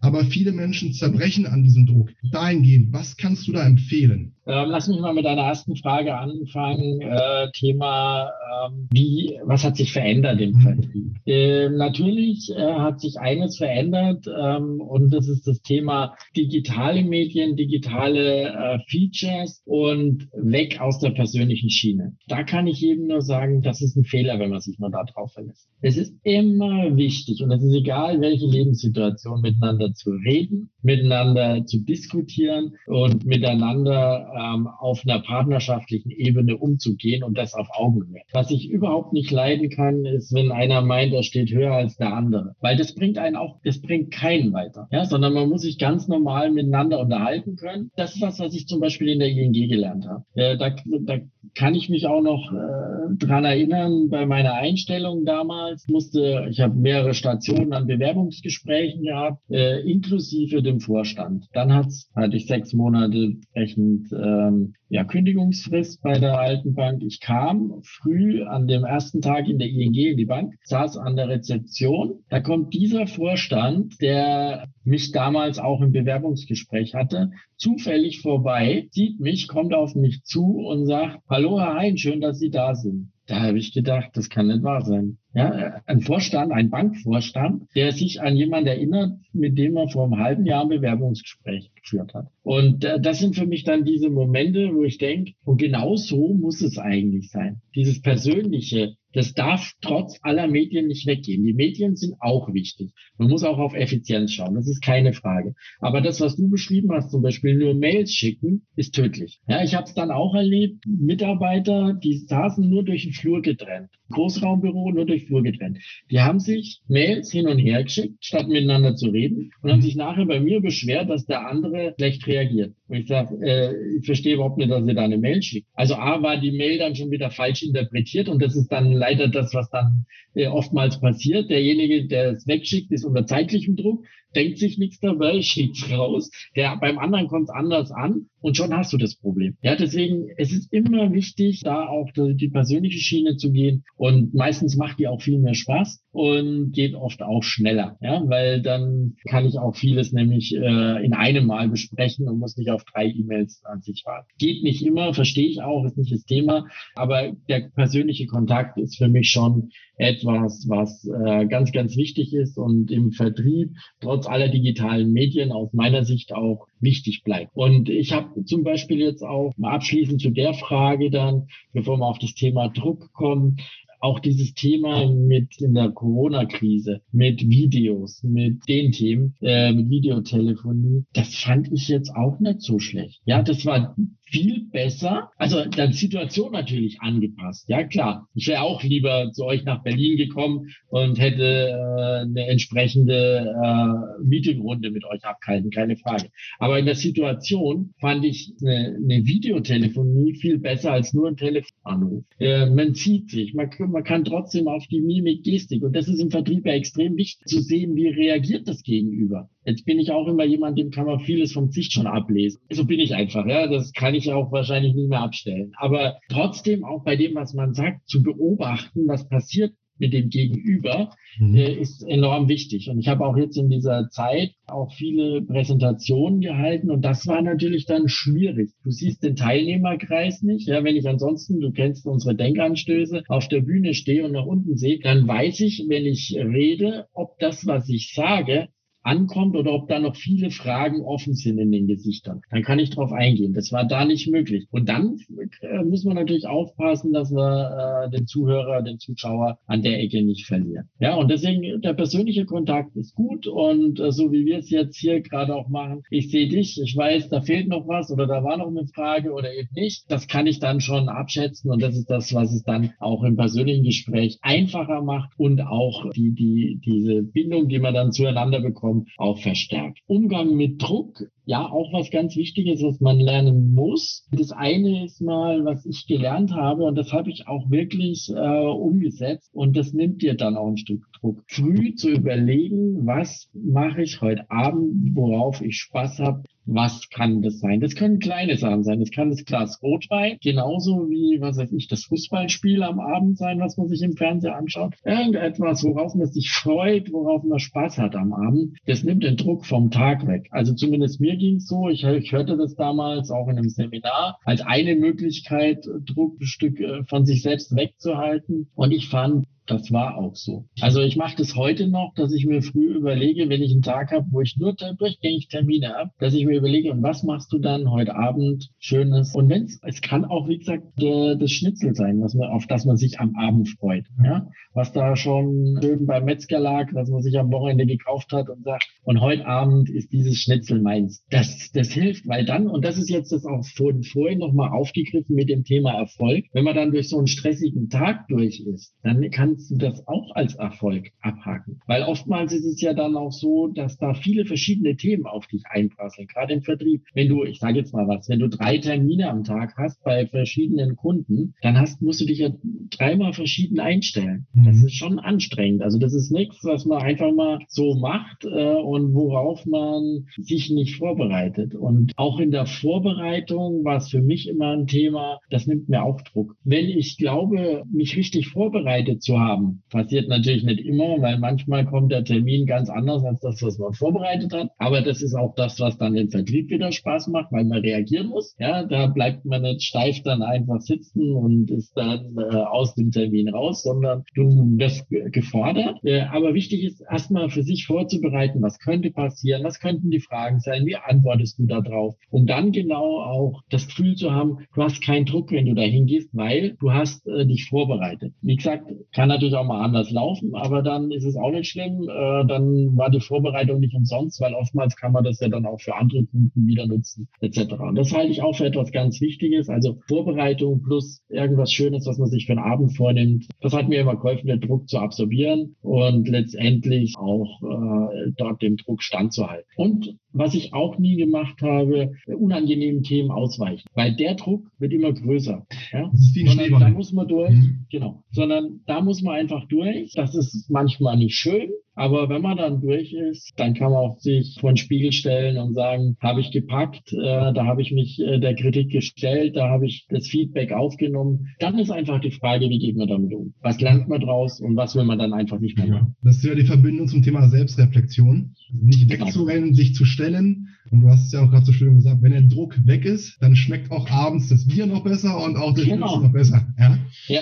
Aber 0.00 0.24
viele 0.24 0.50
Menschen 0.50 0.92
zerbrechen 0.92 1.46
an 1.46 1.62
diesem 1.62 1.86
Druck. 1.86 2.10
Dahingehend, 2.32 2.92
was 2.92 3.16
kannst 3.16 3.46
du 3.46 3.52
da 3.52 3.64
empfehlen? 3.64 4.32
Ähm, 4.48 4.70
lass 4.70 4.88
mich 4.88 4.98
mal 4.98 5.12
mit 5.12 5.26
deiner 5.26 5.42
ersten 5.42 5.76
Frage 5.76 6.16
anfangen. 6.16 7.02
Äh, 7.02 7.50
Thema, 7.52 8.30
ähm, 8.66 8.88
wie, 8.90 9.38
was 9.44 9.62
hat 9.62 9.76
sich 9.76 9.92
verändert 9.92 10.40
im. 10.40 10.54
Vertrieb? 10.54 11.16
Ähm, 11.26 11.76
natürlich 11.76 12.50
äh, 12.56 12.58
hat 12.58 12.98
sich 13.00 13.20
eines 13.20 13.58
verändert 13.58 14.24
ähm, 14.26 14.80
und 14.80 15.10
das 15.10 15.28
ist 15.28 15.46
das 15.46 15.60
Thema 15.60 16.16
digitale 16.34 17.04
Medien, 17.04 17.56
digitale 17.56 18.48
äh, 18.48 18.78
Features 18.88 19.62
und 19.66 20.28
weg 20.32 20.80
aus 20.80 20.98
der 20.98 21.10
persönlichen 21.10 21.68
Schiene. 21.68 22.16
Da 22.26 22.42
kann 22.42 22.66
ich 22.66 22.80
jedem 22.80 23.08
nur 23.08 23.20
sagen, 23.20 23.60
das 23.60 23.82
ist 23.82 23.96
ein 23.96 24.04
Fehler, 24.04 24.38
wenn 24.38 24.50
man 24.50 24.60
sich 24.60 24.78
nur 24.78 24.90
darauf 24.90 25.32
verlässt. 25.34 25.68
Es 25.82 25.98
ist 25.98 26.14
immer 26.22 26.96
wichtig 26.96 27.42
und 27.42 27.52
es 27.52 27.62
ist 27.62 27.74
egal, 27.74 28.22
welche 28.22 28.46
Lebenssituation 28.46 29.42
miteinander 29.42 29.92
zu 29.92 30.10
reden, 30.10 30.70
miteinander 30.80 31.66
zu 31.66 31.84
diskutieren 31.84 32.72
und 32.86 33.26
miteinander 33.26 34.32
ähm, 34.38 34.68
auf 34.68 35.02
einer 35.04 35.20
partnerschaftlichen 35.20 36.10
Ebene 36.10 36.56
umzugehen 36.56 37.22
und 37.24 37.36
das 37.36 37.54
auf 37.54 37.68
Augenhöhe. 37.72 38.22
Was 38.32 38.50
ich 38.50 38.70
überhaupt 38.70 39.12
nicht 39.12 39.30
leiden 39.30 39.70
kann, 39.70 40.04
ist, 40.04 40.32
wenn 40.32 40.52
einer 40.52 40.82
meint, 40.82 41.12
er 41.12 41.22
steht 41.22 41.50
höher 41.50 41.72
als 41.72 41.96
der 41.96 42.14
andere. 42.14 42.54
Weil 42.60 42.76
das 42.76 42.94
bringt 42.94 43.18
einen 43.18 43.36
auch, 43.36 43.58
das 43.64 43.80
bringt 43.80 44.12
keinen 44.12 44.52
weiter. 44.52 44.88
Ja, 44.90 45.04
sondern 45.04 45.34
man 45.34 45.48
muss 45.48 45.62
sich 45.62 45.78
ganz 45.78 46.08
normal 46.08 46.50
miteinander 46.50 47.00
unterhalten 47.00 47.56
können. 47.56 47.90
Das 47.96 48.14
ist 48.14 48.22
was, 48.22 48.38
was 48.38 48.54
ich 48.54 48.66
zum 48.66 48.80
Beispiel 48.80 49.08
in 49.08 49.18
der 49.18 49.28
ING 49.28 49.52
gelernt 49.52 50.06
habe. 50.06 50.24
Äh, 50.34 50.56
da, 50.56 50.74
da 51.04 51.18
kann 51.54 51.74
ich 51.74 51.88
mich 51.88 52.06
auch 52.06 52.22
noch 52.22 52.52
äh, 52.52 53.14
dran 53.16 53.44
erinnern, 53.44 54.08
bei 54.10 54.26
meiner 54.26 54.54
Einstellung 54.54 55.24
damals 55.24 55.88
musste, 55.88 56.46
ich 56.50 56.60
habe 56.60 56.74
mehrere 56.74 57.14
Stationen 57.14 57.72
an 57.72 57.86
Bewerbungsgesprächen 57.86 59.02
gehabt, 59.02 59.42
äh, 59.50 59.80
inklusive 59.80 60.62
dem 60.62 60.80
Vorstand. 60.80 61.46
Dann 61.52 61.72
hat's, 61.72 62.10
hatte 62.14 62.36
ich 62.36 62.46
sechs 62.46 62.72
Monate 62.72 63.36
entsprechend 63.52 64.12
ähm, 64.28 64.74
ja, 64.88 65.04
Kündigungsfrist 65.04 66.02
bei 66.02 66.18
der 66.18 66.38
alten 66.38 66.74
Bank. 66.74 67.02
Ich 67.02 67.20
kam 67.20 67.80
früh 67.82 68.42
an 68.44 68.66
dem 68.66 68.84
ersten 68.84 69.20
Tag 69.20 69.48
in 69.48 69.58
der 69.58 69.68
ING 69.68 69.94
in 69.94 70.16
die 70.16 70.24
Bank, 70.24 70.54
saß 70.64 70.96
an 70.96 71.16
der 71.16 71.28
Rezeption. 71.28 72.24
Da 72.28 72.40
kommt 72.40 72.74
dieser 72.74 73.06
Vorstand, 73.06 74.00
der 74.00 74.68
mich 74.84 75.12
damals 75.12 75.58
auch 75.58 75.82
im 75.82 75.92
Bewerbungsgespräch 75.92 76.94
hatte, 76.94 77.30
zufällig 77.56 78.20
vorbei, 78.20 78.88
sieht 78.90 79.20
mich, 79.20 79.48
kommt 79.48 79.74
auf 79.74 79.94
mich 79.94 80.22
zu 80.24 80.58
und 80.66 80.86
sagt, 80.86 81.18
hallo 81.28 81.60
Herr 81.60 81.74
Hein, 81.74 81.98
schön, 81.98 82.20
dass 82.20 82.38
Sie 82.38 82.50
da 82.50 82.74
sind. 82.74 83.12
Da 83.26 83.40
habe 83.40 83.58
ich 83.58 83.74
gedacht, 83.74 84.10
das 84.14 84.30
kann 84.30 84.46
nicht 84.46 84.62
wahr 84.62 84.84
sein. 84.84 85.18
Ja, 85.34 85.82
ein 85.84 86.00
Vorstand, 86.00 86.52
ein 86.52 86.70
Bankvorstand, 86.70 87.64
der 87.74 87.92
sich 87.92 88.22
an 88.22 88.36
jemanden 88.36 88.68
erinnert, 88.68 89.18
mit 89.32 89.58
dem 89.58 89.76
er 89.76 89.88
vor 89.88 90.04
einem 90.04 90.18
halben 90.18 90.46
Jahr 90.46 90.62
ein 90.62 90.70
Bewerbungsgespräch 90.70 91.70
geführt 91.74 92.14
hat. 92.14 92.28
Und 92.42 92.84
äh, 92.84 92.98
das 93.00 93.18
sind 93.18 93.36
für 93.36 93.46
mich 93.46 93.64
dann 93.64 93.84
diese 93.84 94.08
Momente, 94.08 94.74
wo 94.74 94.84
ich 94.84 94.98
denke, 94.98 95.32
und 95.44 95.58
genau 95.58 95.96
so 95.96 96.32
muss 96.34 96.62
es 96.62 96.78
eigentlich 96.78 97.30
sein. 97.30 97.60
Dieses 97.74 98.00
persönliche, 98.00 98.96
das 99.12 99.34
darf 99.34 99.72
trotz 99.80 100.18
aller 100.22 100.48
Medien 100.48 100.86
nicht 100.86 101.06
weggehen. 101.06 101.44
Die 101.44 101.54
Medien 101.54 101.96
sind 101.96 102.14
auch 102.20 102.52
wichtig. 102.52 102.92
Man 103.16 103.28
muss 103.28 103.44
auch 103.44 103.58
auf 103.58 103.74
Effizienz 103.74 104.32
schauen. 104.32 104.54
Das 104.54 104.68
ist 104.68 104.82
keine 104.82 105.12
Frage. 105.12 105.54
Aber 105.80 106.00
das, 106.00 106.20
was 106.20 106.36
du 106.36 106.48
beschrieben 106.50 106.90
hast, 106.92 107.10
zum 107.10 107.22
Beispiel 107.22 107.56
nur 107.56 107.74
Mails 107.74 108.12
schicken, 108.12 108.66
ist 108.76 108.94
tödlich. 108.94 109.40
Ja, 109.48 109.62
ich 109.62 109.74
habe 109.74 109.84
es 109.84 109.94
dann 109.94 110.10
auch 110.10 110.34
erlebt. 110.34 110.84
Mitarbeiter, 110.86 111.94
die 111.94 112.18
saßen 112.18 112.68
nur 112.68 112.84
durch 112.84 113.04
den 113.04 113.12
Flur 113.12 113.40
getrennt. 113.40 113.90
Großraumbüro 114.10 114.90
nur 114.92 115.06
durch 115.06 115.17
den 115.18 115.26
Flur 115.26 115.42
getrennt. 115.42 115.78
Die 116.10 116.20
haben 116.20 116.40
sich 116.40 116.80
Mails 116.88 117.30
hin 117.30 117.48
und 117.48 117.58
her 117.58 117.82
geschickt, 117.82 118.24
statt 118.24 118.48
miteinander 118.48 118.94
zu 118.96 119.10
reden 119.10 119.52
und 119.62 119.72
haben 119.72 119.82
sich 119.82 119.96
nachher 119.96 120.26
bei 120.26 120.40
mir 120.40 120.60
beschwert, 120.60 121.10
dass 121.10 121.26
der 121.26 121.46
andere 121.46 121.94
schlecht 121.96 122.26
reagiert. 122.26 122.74
Wo 122.88 122.94
ich 122.94 123.06
sage, 123.06 123.38
äh, 123.42 123.98
ich 123.98 124.06
verstehe 124.06 124.34
überhaupt 124.34 124.58
nicht, 124.58 124.70
dass 124.70 124.86
ihr 124.86 124.94
da 124.94 125.04
eine 125.04 125.18
Mail 125.18 125.42
schickt. 125.42 125.68
Also 125.74 125.94
A 125.94 126.22
war 126.22 126.40
die 126.40 126.52
Mail 126.52 126.78
dann 126.78 126.94
schon 126.94 127.10
wieder 127.10 127.30
falsch 127.30 127.62
interpretiert 127.62 128.28
und 128.28 128.42
das 128.42 128.56
ist 128.56 128.68
dann 128.68 128.92
leider 128.92 129.28
das, 129.28 129.54
was 129.54 129.70
dann 129.70 130.06
äh, 130.34 130.46
oftmals 130.46 131.00
passiert. 131.00 131.50
Derjenige, 131.50 132.06
der 132.06 132.32
es 132.32 132.46
wegschickt, 132.46 132.90
ist 132.90 133.04
unter 133.04 133.26
zeitlichem 133.26 133.76
Druck 133.76 134.04
denkt 134.34 134.58
sich 134.58 134.78
nichts 134.78 135.00
dabei, 135.00 135.42
schiebt 135.42 135.90
raus. 135.90 136.30
Der, 136.56 136.76
beim 136.76 136.98
anderen 136.98 137.28
kommt 137.28 137.48
es 137.48 137.54
anders 137.54 137.90
an 137.90 138.26
und 138.40 138.56
schon 138.56 138.74
hast 138.74 138.92
du 138.92 138.98
das 138.98 139.16
Problem. 139.16 139.56
Ja, 139.62 139.76
deswegen, 139.76 140.28
es 140.36 140.52
ist 140.52 140.72
immer 140.72 141.12
wichtig, 141.12 141.62
da 141.64 141.86
auch 141.86 142.10
die, 142.12 142.34
die 142.34 142.48
persönliche 142.48 142.98
Schiene 142.98 143.36
zu 143.36 143.50
gehen 143.50 143.84
und 143.96 144.34
meistens 144.34 144.76
macht 144.76 144.98
die 144.98 145.08
auch 145.08 145.22
viel 145.22 145.38
mehr 145.38 145.54
Spaß 145.54 146.02
und 146.12 146.72
geht 146.72 146.94
oft 146.94 147.22
auch 147.22 147.42
schneller, 147.42 147.96
ja, 148.00 148.22
weil 148.26 148.62
dann 148.62 149.16
kann 149.28 149.46
ich 149.46 149.58
auch 149.58 149.76
vieles 149.76 150.12
nämlich 150.12 150.54
äh, 150.54 151.04
in 151.04 151.14
einem 151.14 151.46
Mal 151.46 151.68
besprechen 151.68 152.28
und 152.28 152.38
muss 152.38 152.56
nicht 152.56 152.70
auf 152.70 152.77
drei 152.84 153.06
E-Mails 153.06 153.62
an 153.64 153.82
sich 153.82 154.04
warten. 154.06 154.28
Geht 154.38 154.62
nicht 154.62 154.84
immer, 154.84 155.14
verstehe 155.14 155.48
ich 155.48 155.62
auch, 155.62 155.84
ist 155.84 155.98
nicht 155.98 156.12
das 156.12 156.24
Thema, 156.24 156.66
aber 156.94 157.32
der 157.48 157.70
persönliche 157.74 158.26
Kontakt 158.26 158.78
ist 158.78 158.96
für 158.96 159.08
mich 159.08 159.30
schon 159.30 159.70
etwas, 159.96 160.66
was 160.68 161.04
äh, 161.06 161.46
ganz, 161.46 161.72
ganz 161.72 161.96
wichtig 161.96 162.32
ist 162.32 162.56
und 162.56 162.90
im 162.90 163.10
Vertrieb 163.10 163.74
trotz 164.00 164.26
aller 164.26 164.48
digitalen 164.48 165.12
Medien 165.12 165.50
aus 165.52 165.72
meiner 165.72 166.04
Sicht 166.04 166.32
auch 166.32 166.66
wichtig 166.80 167.22
bleibt. 167.24 167.50
Und 167.54 167.88
ich 167.88 168.12
habe 168.12 168.44
zum 168.44 168.62
Beispiel 168.62 169.00
jetzt 169.00 169.22
auch 169.22 169.52
abschließend 169.60 170.20
zu 170.20 170.30
der 170.30 170.54
Frage 170.54 171.10
dann, 171.10 171.48
bevor 171.72 171.98
wir 171.98 172.06
auf 172.06 172.18
das 172.18 172.34
Thema 172.34 172.68
Druck 172.68 173.12
kommen, 173.12 173.58
auch 174.00 174.20
dieses 174.20 174.54
Thema 174.54 175.10
mit 175.12 175.60
in 175.60 175.74
der 175.74 175.90
Corona-Krise, 175.90 177.02
mit 177.12 177.48
Videos, 177.48 178.22
mit 178.22 178.68
den 178.68 178.92
Themen, 178.92 179.34
äh, 179.40 179.72
mit 179.72 179.90
Videotelefonie, 179.90 181.04
das 181.12 181.34
fand 181.34 181.70
ich 181.72 181.88
jetzt 181.88 182.14
auch 182.14 182.38
nicht 182.40 182.62
so 182.62 182.78
schlecht. 182.78 183.20
Ja, 183.24 183.42
das 183.42 183.64
war 183.66 183.96
viel 184.30 184.66
besser. 184.70 185.30
Also 185.36 185.64
dann 185.64 185.92
Situation 185.92 186.52
natürlich 186.52 187.00
angepasst. 187.00 187.68
Ja 187.68 187.84
klar, 187.84 188.28
ich 188.34 188.46
wäre 188.48 188.62
auch 188.62 188.82
lieber 188.82 189.30
zu 189.32 189.44
euch 189.44 189.64
nach 189.64 189.82
Berlin 189.82 190.16
gekommen 190.16 190.68
und 190.88 191.18
hätte 191.18 191.68
äh, 191.70 192.22
eine 192.22 192.48
entsprechende 192.48 193.54
äh, 193.62 194.24
Meetingrunde 194.24 194.90
mit 194.90 195.04
euch 195.04 195.24
abgehalten, 195.24 195.70
keine 195.70 195.96
Frage. 195.96 196.30
Aber 196.58 196.78
in 196.78 196.86
der 196.86 196.94
Situation 196.94 197.94
fand 198.00 198.24
ich 198.24 198.52
eine, 198.62 198.96
eine 198.96 199.24
Videotelefonie 199.26 200.34
viel 200.34 200.58
besser 200.58 200.92
als 200.92 201.12
nur 201.12 201.28
ein 201.28 201.36
Telefonanruf. 201.36 202.24
Äh, 202.38 202.66
man 202.66 202.94
sieht 202.94 203.30
sich, 203.30 203.54
man, 203.54 203.70
man 203.78 204.04
kann 204.04 204.24
trotzdem 204.24 204.68
auf 204.68 204.86
die 204.86 205.00
Mimik, 205.00 205.44
Gestik 205.44 205.82
und 205.82 205.94
das 205.94 206.08
ist 206.08 206.20
im 206.20 206.30
Vertrieb 206.30 206.66
ja 206.66 206.72
extrem 206.72 207.16
wichtig 207.16 207.46
zu 207.46 207.60
sehen, 207.60 207.96
wie 207.96 208.08
reagiert 208.08 208.68
das 208.68 208.82
Gegenüber. 208.82 209.48
Jetzt 209.68 209.84
bin 209.84 209.98
ich 209.98 210.12
auch 210.12 210.26
immer 210.26 210.46
jemand, 210.46 210.78
dem 210.78 210.90
kann 210.90 211.04
man 211.04 211.20
vieles 211.20 211.52
vom 211.52 211.66
Gesicht 211.66 211.92
schon 211.92 212.06
ablesen. 212.06 212.58
So 212.70 212.86
bin 212.86 213.00
ich 213.00 213.14
einfach, 213.14 213.46
ja. 213.46 213.66
Das 213.66 213.92
kann 213.92 214.14
ich 214.14 214.17
auch 214.26 214.50
wahrscheinlich 214.52 214.94
nicht 214.94 215.08
mehr 215.08 215.22
abstellen. 215.22 215.72
Aber 215.76 216.18
trotzdem 216.28 216.84
auch 216.84 217.04
bei 217.04 217.16
dem, 217.16 217.34
was 217.34 217.54
man 217.54 217.74
sagt, 217.74 218.08
zu 218.08 218.22
beobachten, 218.22 219.06
was 219.06 219.28
passiert 219.28 219.72
mit 219.98 220.12
dem 220.12 220.28
Gegenüber, 220.28 221.10
mhm. 221.38 221.54
äh, 221.54 221.72
ist 221.74 222.02
enorm 222.06 222.48
wichtig. 222.48 222.88
Und 222.88 222.98
ich 222.98 223.08
habe 223.08 223.26
auch 223.26 223.36
jetzt 223.36 223.56
in 223.56 223.68
dieser 223.68 224.08
Zeit 224.10 224.52
auch 224.66 224.92
viele 224.92 225.42
Präsentationen 225.42 226.40
gehalten 226.40 226.90
und 226.90 227.02
das 227.04 227.26
war 227.26 227.42
natürlich 227.42 227.86
dann 227.86 228.08
schwierig. 228.08 228.70
Du 228.84 228.90
siehst 228.90 229.22
den 229.22 229.36
Teilnehmerkreis 229.36 230.42
nicht. 230.42 230.68
Ja, 230.68 230.84
wenn 230.84 230.96
ich 230.96 231.08
ansonsten, 231.08 231.60
du 231.60 231.72
kennst 231.72 232.06
unsere 232.06 232.34
Denkanstöße, 232.34 233.24
auf 233.28 233.48
der 233.48 233.60
Bühne 233.60 233.94
stehe 233.94 234.24
und 234.24 234.32
nach 234.32 234.46
unten 234.46 234.76
sehe, 234.76 235.00
dann 235.00 235.26
weiß 235.26 235.60
ich, 235.60 235.84
wenn 235.88 236.06
ich 236.06 236.36
rede, 236.36 237.06
ob 237.12 237.38
das, 237.38 237.66
was 237.66 237.88
ich 237.88 238.12
sage, 238.14 238.68
ankommt 239.08 239.56
oder 239.56 239.72
ob 239.72 239.88
da 239.88 239.98
noch 239.98 240.16
viele 240.16 240.50
Fragen 240.50 241.00
offen 241.00 241.34
sind 241.34 241.58
in 241.58 241.72
den 241.72 241.86
Gesichtern. 241.86 242.42
Dann 242.50 242.62
kann 242.62 242.78
ich 242.78 242.90
darauf 242.90 243.12
eingehen. 243.12 243.54
Das 243.54 243.72
war 243.72 243.86
da 243.86 244.04
nicht 244.04 244.30
möglich. 244.30 244.66
Und 244.70 244.88
dann 244.88 245.16
äh, 245.60 245.82
muss 245.82 246.04
man 246.04 246.16
natürlich 246.16 246.46
aufpassen, 246.46 247.12
dass 247.12 247.30
wir 247.30 248.06
äh, 248.06 248.10
den 248.10 248.26
Zuhörer, 248.26 248.82
den 248.82 248.98
Zuschauer 248.98 249.58
an 249.66 249.82
der 249.82 250.00
Ecke 250.00 250.22
nicht 250.22 250.46
verlieren. 250.46 250.88
Ja, 251.00 251.14
und 251.14 251.30
deswegen 251.30 251.80
der 251.80 251.94
persönliche 251.94 252.44
Kontakt 252.44 252.96
ist 252.96 253.14
gut 253.14 253.46
und 253.46 253.98
äh, 253.98 254.12
so 254.12 254.30
wie 254.30 254.44
wir 254.44 254.58
es 254.58 254.70
jetzt 254.70 254.96
hier 254.96 255.20
gerade 255.20 255.54
auch 255.54 255.68
machen, 255.68 256.02
ich 256.10 256.30
sehe 256.30 256.48
dich, 256.48 256.80
ich 256.82 256.96
weiß, 256.96 257.30
da 257.30 257.40
fehlt 257.40 257.68
noch 257.68 257.88
was 257.88 258.10
oder 258.10 258.26
da 258.26 258.44
war 258.44 258.58
noch 258.58 258.68
eine 258.68 258.86
Frage 258.86 259.32
oder 259.32 259.52
eben 259.54 259.68
nicht. 259.74 260.04
Das 260.08 260.28
kann 260.28 260.46
ich 260.46 260.58
dann 260.58 260.80
schon 260.80 261.08
abschätzen 261.08 261.70
und 261.70 261.82
das 261.82 261.96
ist 261.96 262.10
das, 262.10 262.34
was 262.34 262.52
es 262.52 262.62
dann 262.62 262.92
auch 262.98 263.24
im 263.24 263.36
persönlichen 263.36 263.84
Gespräch 263.84 264.38
einfacher 264.42 265.02
macht 265.02 265.30
und 265.38 265.60
auch 265.62 266.10
die, 266.10 266.32
die, 266.34 266.80
diese 266.84 267.22
Bindung, 267.22 267.68
die 267.68 267.78
man 267.78 267.94
dann 267.94 268.12
zueinander 268.12 268.60
bekommt, 268.60 268.97
auch 269.16 269.38
verstärkt. 269.38 270.00
Umgang 270.06 270.56
mit 270.56 270.82
Druck, 270.82 271.30
ja, 271.44 271.66
auch 271.66 271.92
was 271.92 272.10
ganz 272.10 272.36
Wichtiges, 272.36 272.82
was 272.82 273.00
man 273.00 273.18
lernen 273.18 273.72
muss. 273.72 274.26
Das 274.32 274.52
eine 274.52 275.04
ist 275.04 275.20
mal, 275.20 275.64
was 275.64 275.86
ich 275.86 276.06
gelernt 276.06 276.52
habe 276.52 276.84
und 276.84 276.94
das 276.94 277.12
habe 277.12 277.30
ich 277.30 277.48
auch 277.48 277.70
wirklich 277.70 278.30
äh, 278.34 278.66
umgesetzt 278.66 279.50
und 279.54 279.76
das 279.76 279.92
nimmt 279.92 280.22
dir 280.22 280.34
dann 280.34 280.56
auch 280.56 280.68
ein 280.68 280.76
Stück 280.76 281.04
Druck. 281.20 281.42
Früh 281.46 281.94
zu 281.94 282.10
überlegen, 282.10 283.06
was 283.06 283.48
mache 283.52 284.02
ich 284.02 284.20
heute 284.20 284.50
Abend, 284.50 285.14
worauf 285.14 285.60
ich 285.62 285.76
Spaß 285.76 286.20
habe, 286.20 286.42
was 286.68 287.08
kann 287.08 287.40
das 287.40 287.60
sein? 287.60 287.80
Das 287.80 287.94
können 287.94 288.18
kleine 288.18 288.56
Sachen 288.56 288.84
sein. 288.84 289.00
Das 289.00 289.10
kann 289.10 289.30
das 289.30 289.44
Glas 289.44 289.82
Rotwein, 289.82 290.36
genauso 290.42 291.08
wie, 291.08 291.40
was 291.40 291.56
weiß 291.56 291.72
ich, 291.72 291.88
das 291.88 292.04
Fußballspiel 292.04 292.82
am 292.82 293.00
Abend 293.00 293.38
sein, 293.38 293.58
was 293.58 293.78
man 293.78 293.88
sich 293.88 294.02
im 294.02 294.16
Fernseher 294.16 294.56
anschaut. 294.56 294.94
Irgendetwas, 295.02 295.82
worauf 295.82 296.14
man 296.14 296.26
sich 296.26 296.50
freut, 296.50 297.10
worauf 297.10 297.42
man 297.42 297.58
Spaß 297.58 297.98
hat 297.98 298.14
am 298.14 298.34
Abend. 298.34 298.76
Das 298.84 299.02
nimmt 299.02 299.24
den 299.24 299.36
Druck 299.36 299.64
vom 299.64 299.90
Tag 299.90 300.26
weg. 300.26 300.48
Also 300.50 300.74
zumindest 300.74 301.20
mir 301.20 301.36
ging 301.36 301.56
es 301.56 301.66
so. 301.66 301.88
Ich, 301.88 302.04
ich 302.04 302.32
hörte 302.32 302.56
das 302.56 302.74
damals 302.74 303.30
auch 303.30 303.48
in 303.48 303.56
einem 303.56 303.70
Seminar 303.70 304.38
als 304.44 304.60
eine 304.60 304.94
Möglichkeit, 304.94 305.86
Druckstück 306.04 306.80
äh, 306.80 307.04
von 307.04 307.24
sich 307.24 307.42
selbst 307.42 307.74
wegzuhalten. 307.74 308.68
Und 308.74 308.92
ich 308.92 309.08
fand, 309.08 309.46
das 309.68 309.92
war 309.92 310.16
auch 310.16 310.34
so. 310.34 310.66
Also 310.80 311.00
ich 311.00 311.16
mache 311.16 311.36
das 311.36 311.54
heute 311.54 311.88
noch, 311.88 312.14
dass 312.14 312.32
ich 312.32 312.46
mir 312.46 312.62
früh 312.62 312.94
überlege, 312.94 313.48
wenn 313.48 313.62
ich 313.62 313.72
einen 313.72 313.82
Tag 313.82 314.10
habe, 314.12 314.26
wo 314.30 314.40
ich 314.40 314.56
nur 314.56 314.74
durchgängig 314.74 315.48
Termine 315.48 315.94
habe, 315.94 316.10
dass 316.18 316.34
ich 316.34 316.44
mir 316.44 316.58
überlege, 316.58 316.90
und 316.90 317.02
was 317.02 317.22
machst 317.22 317.52
du 317.52 317.58
dann 317.58 317.90
heute 317.90 318.16
Abend 318.16 318.70
Schönes? 318.78 319.34
Und 319.34 319.48
wenn 319.48 319.68
es 319.82 320.00
kann 320.00 320.24
auch, 320.24 320.48
wie 320.48 320.58
gesagt, 320.58 320.84
der, 321.00 321.36
das 321.36 321.52
Schnitzel 321.52 321.94
sein, 321.94 322.20
was 322.20 322.34
man, 322.34 322.48
auf 322.50 322.66
das 322.66 322.84
man 322.84 322.96
sich 322.96 323.20
am 323.20 323.34
Abend 323.36 323.68
freut. 323.68 324.06
Ja? 324.24 324.48
Was 324.72 324.92
da 324.92 325.16
schon 325.16 325.78
schön 325.82 326.06
beim 326.06 326.24
Metzger 326.24 326.58
lag, 326.58 326.88
was 326.94 327.10
man 327.10 327.22
sich 327.22 327.38
am 327.38 327.52
Wochenende 327.52 327.86
gekauft 327.86 328.32
hat 328.32 328.48
und 328.48 328.64
sagt, 328.64 328.86
und 329.02 329.20
heute 329.20 329.46
Abend 329.46 329.90
ist 329.90 330.12
dieses 330.12 330.38
Schnitzel 330.38 330.80
meins. 330.80 331.24
Das, 331.30 331.70
das 331.72 331.90
hilft, 331.90 332.26
weil 332.26 332.44
dann, 332.44 332.68
und 332.68 332.84
das 332.84 332.96
ist 332.96 333.10
jetzt 333.10 333.32
das 333.32 333.44
auch 333.44 333.64
vorhin, 333.64 334.02
vorhin 334.02 334.38
nochmal 334.38 334.70
aufgegriffen 334.70 335.34
mit 335.34 335.48
dem 335.48 335.64
Thema 335.64 335.92
Erfolg, 335.92 336.46
wenn 336.52 336.64
man 336.64 336.74
dann 336.74 336.92
durch 336.92 337.08
so 337.08 337.18
einen 337.18 337.26
stressigen 337.26 337.88
Tag 337.88 338.28
durch 338.28 338.60
ist, 338.60 338.94
dann 339.02 339.30
kann 339.30 339.57
kannst 339.58 339.70
du 339.72 339.76
das 339.76 340.06
auch 340.06 340.34
als 340.36 340.54
Erfolg 340.54 341.10
abhaken. 341.20 341.80
Weil 341.86 342.04
oftmals 342.04 342.52
ist 342.52 342.64
es 342.64 342.80
ja 342.80 342.94
dann 342.94 343.16
auch 343.16 343.32
so, 343.32 343.66
dass 343.66 343.98
da 343.98 344.14
viele 344.14 344.44
verschiedene 344.44 344.96
Themen 344.96 345.26
auf 345.26 345.48
dich 345.48 345.64
einprasseln, 345.68 346.28
gerade 346.28 346.52
im 346.52 346.62
Vertrieb. 346.62 347.02
Wenn 347.12 347.28
du, 347.28 347.44
ich 347.44 347.58
sage 347.58 347.78
jetzt 347.78 347.92
mal 347.92 348.06
was, 348.06 348.28
wenn 348.28 348.38
du 348.38 348.48
drei 348.48 348.78
Termine 348.78 349.28
am 349.28 349.42
Tag 349.42 349.74
hast 349.76 350.02
bei 350.04 350.26
verschiedenen 350.26 350.94
Kunden, 350.94 351.54
dann 351.60 351.76
hast, 351.76 352.02
musst 352.02 352.20
du 352.20 352.26
dich 352.26 352.38
ja 352.38 352.50
dreimal 352.90 353.32
verschieden 353.32 353.80
einstellen. 353.80 354.46
Mhm. 354.52 354.64
Das 354.64 354.84
ist 354.84 354.94
schon 354.94 355.18
anstrengend. 355.18 355.82
Also 355.82 355.98
das 355.98 356.14
ist 356.14 356.30
nichts, 356.30 356.62
was 356.62 356.84
man 356.84 357.02
einfach 357.02 357.32
mal 357.34 357.58
so 357.66 357.96
macht 357.96 358.44
äh, 358.44 358.74
und 358.74 359.12
worauf 359.14 359.66
man 359.66 360.26
sich 360.36 360.70
nicht 360.70 360.96
vorbereitet. 360.96 361.74
Und 361.74 362.12
auch 362.16 362.38
in 362.38 362.52
der 362.52 362.66
Vorbereitung 362.66 363.84
war 363.84 363.96
es 363.96 364.08
für 364.08 364.22
mich 364.22 364.48
immer 364.48 364.76
ein 364.76 364.86
Thema, 364.86 365.40
das 365.50 365.66
nimmt 365.66 365.88
mir 365.88 366.04
auch 366.04 366.20
Druck. 366.22 366.54
Wenn 366.62 366.86
ich 366.86 367.16
glaube, 367.16 367.82
mich 367.90 368.16
richtig 368.16 368.48
vorbereitet 368.48 369.22
zu 369.22 369.38
haben, 369.38 369.47
haben. 369.48 369.82
Passiert 369.90 370.28
natürlich 370.28 370.62
nicht 370.62 370.80
immer, 370.80 371.20
weil 371.20 371.38
manchmal 371.38 371.84
kommt 371.86 372.12
der 372.12 372.24
Termin 372.24 372.66
ganz 372.66 372.90
anders 372.90 373.24
als 373.24 373.40
das, 373.40 373.62
was 373.62 373.78
man 373.78 373.92
vorbereitet 373.92 374.52
hat. 374.52 374.70
Aber 374.78 375.00
das 375.00 375.22
ist 375.22 375.34
auch 375.34 375.54
das, 375.54 375.80
was 375.80 375.98
dann 375.98 376.14
den 376.14 376.30
Vertrieb 376.30 376.70
wieder 376.70 376.92
Spaß 376.92 377.28
macht, 377.28 377.50
weil 377.50 377.64
man 377.64 377.80
reagieren 377.80 378.28
muss. 378.28 378.54
Ja, 378.58 378.84
da 378.84 379.06
bleibt 379.06 379.44
man 379.44 379.62
nicht 379.62 379.82
steif 379.82 380.22
dann 380.22 380.42
einfach 380.42 380.80
sitzen 380.80 381.32
und 381.34 381.70
ist 381.70 381.96
dann 381.96 382.36
äh, 382.38 382.56
aus 382.56 382.94
dem 382.94 383.10
Termin 383.10 383.48
raus, 383.48 383.82
sondern 383.82 384.24
du 384.34 384.48
wirst 384.78 385.06
gefordert. 385.08 385.98
Äh, 386.04 386.20
aber 386.20 386.54
wichtig 386.54 386.84
ist 386.84 387.02
erstmal 387.10 387.50
für 387.50 387.62
sich 387.62 387.86
vorzubereiten, 387.86 388.62
was 388.62 388.78
könnte 388.78 389.10
passieren, 389.10 389.64
was 389.64 389.80
könnten 389.80 390.10
die 390.10 390.20
Fragen 390.20 390.60
sein, 390.60 390.84
wie 390.86 390.96
antwortest 390.96 391.58
du 391.58 391.66
darauf, 391.66 392.16
um 392.30 392.46
dann 392.46 392.72
genau 392.72 393.22
auch 393.22 393.62
das 393.70 393.86
Gefühl 393.86 394.16
zu 394.16 394.32
haben, 394.32 394.58
du 394.74 394.82
hast 394.82 395.04
keinen 395.04 395.26
Druck, 395.26 395.50
wenn 395.52 395.66
du 395.66 395.74
da 395.74 395.82
hingehst, 395.82 396.30
weil 396.32 396.76
du 396.80 396.92
hast 396.92 397.26
äh, 397.26 397.46
dich 397.46 397.68
vorbereitet. 397.68 398.34
Wie 398.42 398.56
gesagt, 398.56 398.84
kann 399.12 399.30
natürlich 399.38 399.54
auch 399.54 399.64
mal 399.64 399.84
anders 399.84 400.10
laufen, 400.10 400.54
aber 400.54 400.82
dann 400.82 401.10
ist 401.10 401.24
es 401.24 401.36
auch 401.36 401.50
nicht 401.50 401.70
schlimm. 401.70 402.02
Äh, 402.02 402.46
dann 402.46 402.96
war 402.96 403.10
die 403.10 403.20
Vorbereitung 403.20 403.80
nicht 403.80 403.94
umsonst, 403.94 404.40
weil 404.40 404.54
oftmals 404.54 404.96
kann 404.96 405.12
man 405.12 405.24
das 405.24 405.40
ja 405.40 405.48
dann 405.48 405.64
auch 405.64 405.80
für 405.80 405.94
andere 405.94 406.24
Kunden 406.24 406.66
wieder 406.66 406.86
nutzen, 406.86 407.28
etc. 407.40 407.74
Und 407.78 407.94
das 407.94 408.12
halte 408.12 408.32
ich 408.32 408.42
auch 408.42 408.56
für 408.56 408.66
etwas 408.66 408.90
ganz 408.90 409.20
Wichtiges. 409.20 409.68
Also 409.68 409.98
Vorbereitung 410.08 410.82
plus 410.82 411.22
irgendwas 411.28 411.72
Schönes, 411.72 412.06
was 412.06 412.18
man 412.18 412.28
sich 412.28 412.46
für 412.46 412.52
einen 412.52 412.64
Abend 412.64 412.96
vornimmt. 412.96 413.46
Das 413.60 413.72
hat 413.72 413.88
mir 413.88 414.00
immer 414.00 414.16
geholfen, 414.16 414.48
den 414.48 414.60
Druck 414.60 414.88
zu 414.88 414.98
absorbieren 414.98 415.76
und 415.82 416.28
letztendlich 416.28 417.14
auch 417.16 417.62
äh, 417.62 418.32
dort 418.36 418.60
dem 418.62 418.76
Druck 418.76 419.02
standzuhalten. 419.02 419.68
Und 419.76 420.16
was 420.32 420.54
ich 420.54 420.72
auch 420.72 420.98
nie 420.98 421.16
gemacht 421.16 421.62
habe, 421.62 422.12
unangenehmen 422.26 423.02
Themen 423.02 423.30
ausweichen. 423.30 423.86
Weil 423.94 424.14
der 424.16 424.34
Druck 424.34 424.70
wird 424.78 424.92
immer 424.92 425.12
größer. 425.12 425.66
Ja? 425.92 426.10
Das 426.10 426.20
ist 426.20 426.34
wie 426.34 426.48
ein 426.48 426.56
Sondern 426.56 426.80
da 426.80 426.88
muss 426.90 427.12
man 427.12 427.28
durch, 427.28 427.50
mhm. 427.50 427.86
genau. 427.90 428.22
Sondern 428.30 428.80
da 428.86 429.00
muss 429.00 429.22
man 429.22 429.34
einfach 429.34 429.66
durch. 429.68 430.12
Das 430.14 430.34
ist 430.34 430.70
manchmal 430.70 431.16
nicht 431.16 431.34
schön, 431.34 431.70
aber 431.98 432.28
wenn 432.28 432.42
man 432.42 432.56
dann 432.56 432.80
durch 432.80 433.12
ist, 433.12 433.52
dann 433.56 433.74
kann 433.74 433.90
man 433.90 433.98
auch 433.98 434.20
sich 434.20 434.56
vor 434.60 434.70
den 434.70 434.76
Spiegel 434.76 435.10
stellen 435.10 435.58
und 435.58 435.74
sagen, 435.74 436.16
habe 436.20 436.40
ich 436.40 436.52
gepackt, 436.52 437.12
äh, 437.12 437.52
da 437.52 437.66
habe 437.66 437.82
ich 437.82 437.90
mich 437.90 438.20
äh, 438.20 438.38
der 438.38 438.54
Kritik 438.54 438.92
gestellt, 438.92 439.56
da 439.56 439.68
habe 439.68 439.86
ich 439.86 440.06
das 440.08 440.28
Feedback 440.28 440.70
aufgenommen. 440.70 441.48
Dann 441.58 441.76
ist 441.76 441.90
einfach 441.90 442.20
die 442.20 442.30
Frage, 442.30 442.68
wie 442.70 442.78
geht 442.78 442.96
man 442.96 443.08
damit 443.08 443.34
um? 443.34 443.52
Was 443.62 443.80
lernt 443.80 444.08
man 444.08 444.20
draus 444.20 444.60
und 444.60 444.76
was 444.76 444.94
will 444.94 445.04
man 445.04 445.18
dann 445.18 445.32
einfach 445.32 445.58
nicht 445.58 445.76
mehr 445.76 445.88
machen? 445.88 446.16
Das 446.22 446.36
ist 446.36 446.44
ja 446.44 446.54
die 446.54 446.66
Verbindung 446.66 447.08
zum 447.08 447.22
Thema 447.22 447.48
Selbstreflexion. 447.48 448.54
Nicht 448.72 449.08
genau. 449.08 449.26
wegzurennen, 449.26 449.74
sich 449.74 449.94
zu 449.94 450.04
stellen. 450.04 450.68
Und 450.90 451.00
du 451.00 451.08
hast 451.08 451.26
es 451.26 451.32
ja 451.32 451.42
auch 451.42 451.50
gerade 451.50 451.66
so 451.66 451.72
schön 451.72 451.96
gesagt, 451.96 452.22
wenn 452.22 452.32
der 452.32 452.42
Druck 452.42 452.76
weg 452.86 453.04
ist, 453.04 453.36
dann 453.40 453.56
schmeckt 453.56 453.90
auch 453.90 454.08
abends 454.08 454.48
das 454.48 454.66
Bier 454.66 454.86
noch 454.86 455.02
besser 455.02 455.42
und 455.44 455.56
auch 455.56 455.74
das 455.74 455.84
genau. 455.84 456.20
noch 456.20 456.32
besser. 456.32 456.66
Ja? 456.78 456.98
ja. 457.26 457.40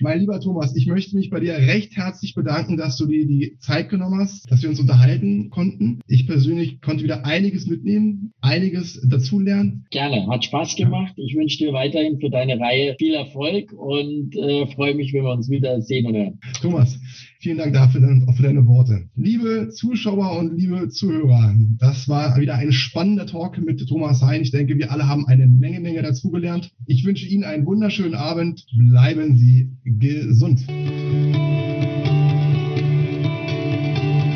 Mein 0.00 0.20
lieber 0.20 0.40
Thomas, 0.40 0.76
ich 0.76 0.86
möchte 0.86 1.16
mich 1.16 1.30
bei 1.30 1.40
dir 1.40 1.54
recht 1.54 1.96
herzlich 1.96 2.34
bedanken, 2.34 2.76
dass 2.76 2.96
du 2.96 3.06
dir 3.06 3.26
die 3.26 3.56
Zeit 3.58 3.88
genommen 3.88 4.20
hast, 4.20 4.50
dass 4.50 4.62
wir 4.62 4.68
uns 4.68 4.80
unterhalten 4.80 5.50
konnten. 5.50 6.00
Ich 6.06 6.26
persönlich 6.26 6.80
konnte 6.80 7.04
wieder 7.04 7.24
einiges 7.24 7.66
mitnehmen, 7.66 8.32
einiges 8.40 9.00
dazulernen. 9.08 9.86
Gerne, 9.90 10.26
hat 10.28 10.44
Spaß 10.44 10.76
gemacht. 10.76 11.14
Ich 11.16 11.34
wünsche 11.34 11.58
dir 11.58 11.72
weiterhin 11.72 12.18
für 12.20 12.30
deine 12.30 12.58
Reihe 12.58 12.94
viel 12.98 13.14
Erfolg 13.14 13.72
und 13.72 14.36
äh, 14.36 14.66
freue 14.66 14.94
mich, 14.94 15.12
wenn 15.12 15.24
wir 15.24 15.32
uns 15.32 15.50
wieder 15.50 15.80
sehen 15.82 16.06
und 16.06 16.14
hören. 16.14 16.40
Thomas, 16.60 16.98
Vielen 17.40 17.58
Dank 17.58 17.72
dafür 17.72 18.00
auch 18.26 18.34
für 18.34 18.42
deine 18.42 18.66
Worte. 18.66 19.08
Liebe 19.14 19.68
Zuschauer 19.68 20.36
und 20.40 20.58
liebe 20.58 20.88
Zuhörer, 20.88 21.54
das 21.78 22.08
war 22.08 22.36
wieder 22.36 22.56
ein 22.56 22.72
spannender 22.72 23.26
Talk 23.26 23.58
mit 23.64 23.86
Thomas 23.88 24.22
Hein. 24.22 24.42
Ich 24.42 24.50
denke, 24.50 24.76
wir 24.76 24.90
alle 24.90 25.06
haben 25.06 25.28
eine 25.28 25.46
Menge, 25.46 25.78
Menge 25.78 26.02
dazugelernt. 26.02 26.72
Ich 26.86 27.04
wünsche 27.04 27.26
Ihnen 27.26 27.44
einen 27.44 27.64
wunderschönen 27.64 28.16
Abend. 28.16 28.66
Bleiben 28.76 29.36
Sie 29.36 29.70
gesund. 29.84 30.66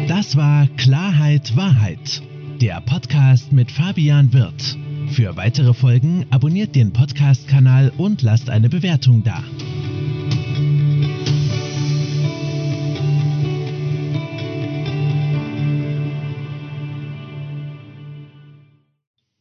Das 0.07 0.37
war 0.37 0.69
Klarheit 0.77 1.57
Wahrheit, 1.57 2.23
der 2.61 2.81
Podcast 2.83 3.53
mit 3.53 3.73
Fabian 3.73 4.33
Wirth. 4.33 4.79
Für 5.09 5.37
weitere 5.37 5.75
Folgen 5.75 6.27
abonniert 6.31 6.77
den 6.77 6.93
Podcast-Kanal 6.93 7.93
und 7.99 8.23
lasst 8.23 8.49
eine 8.49 8.69
Bewertung 8.69 9.25
da. 9.25 9.43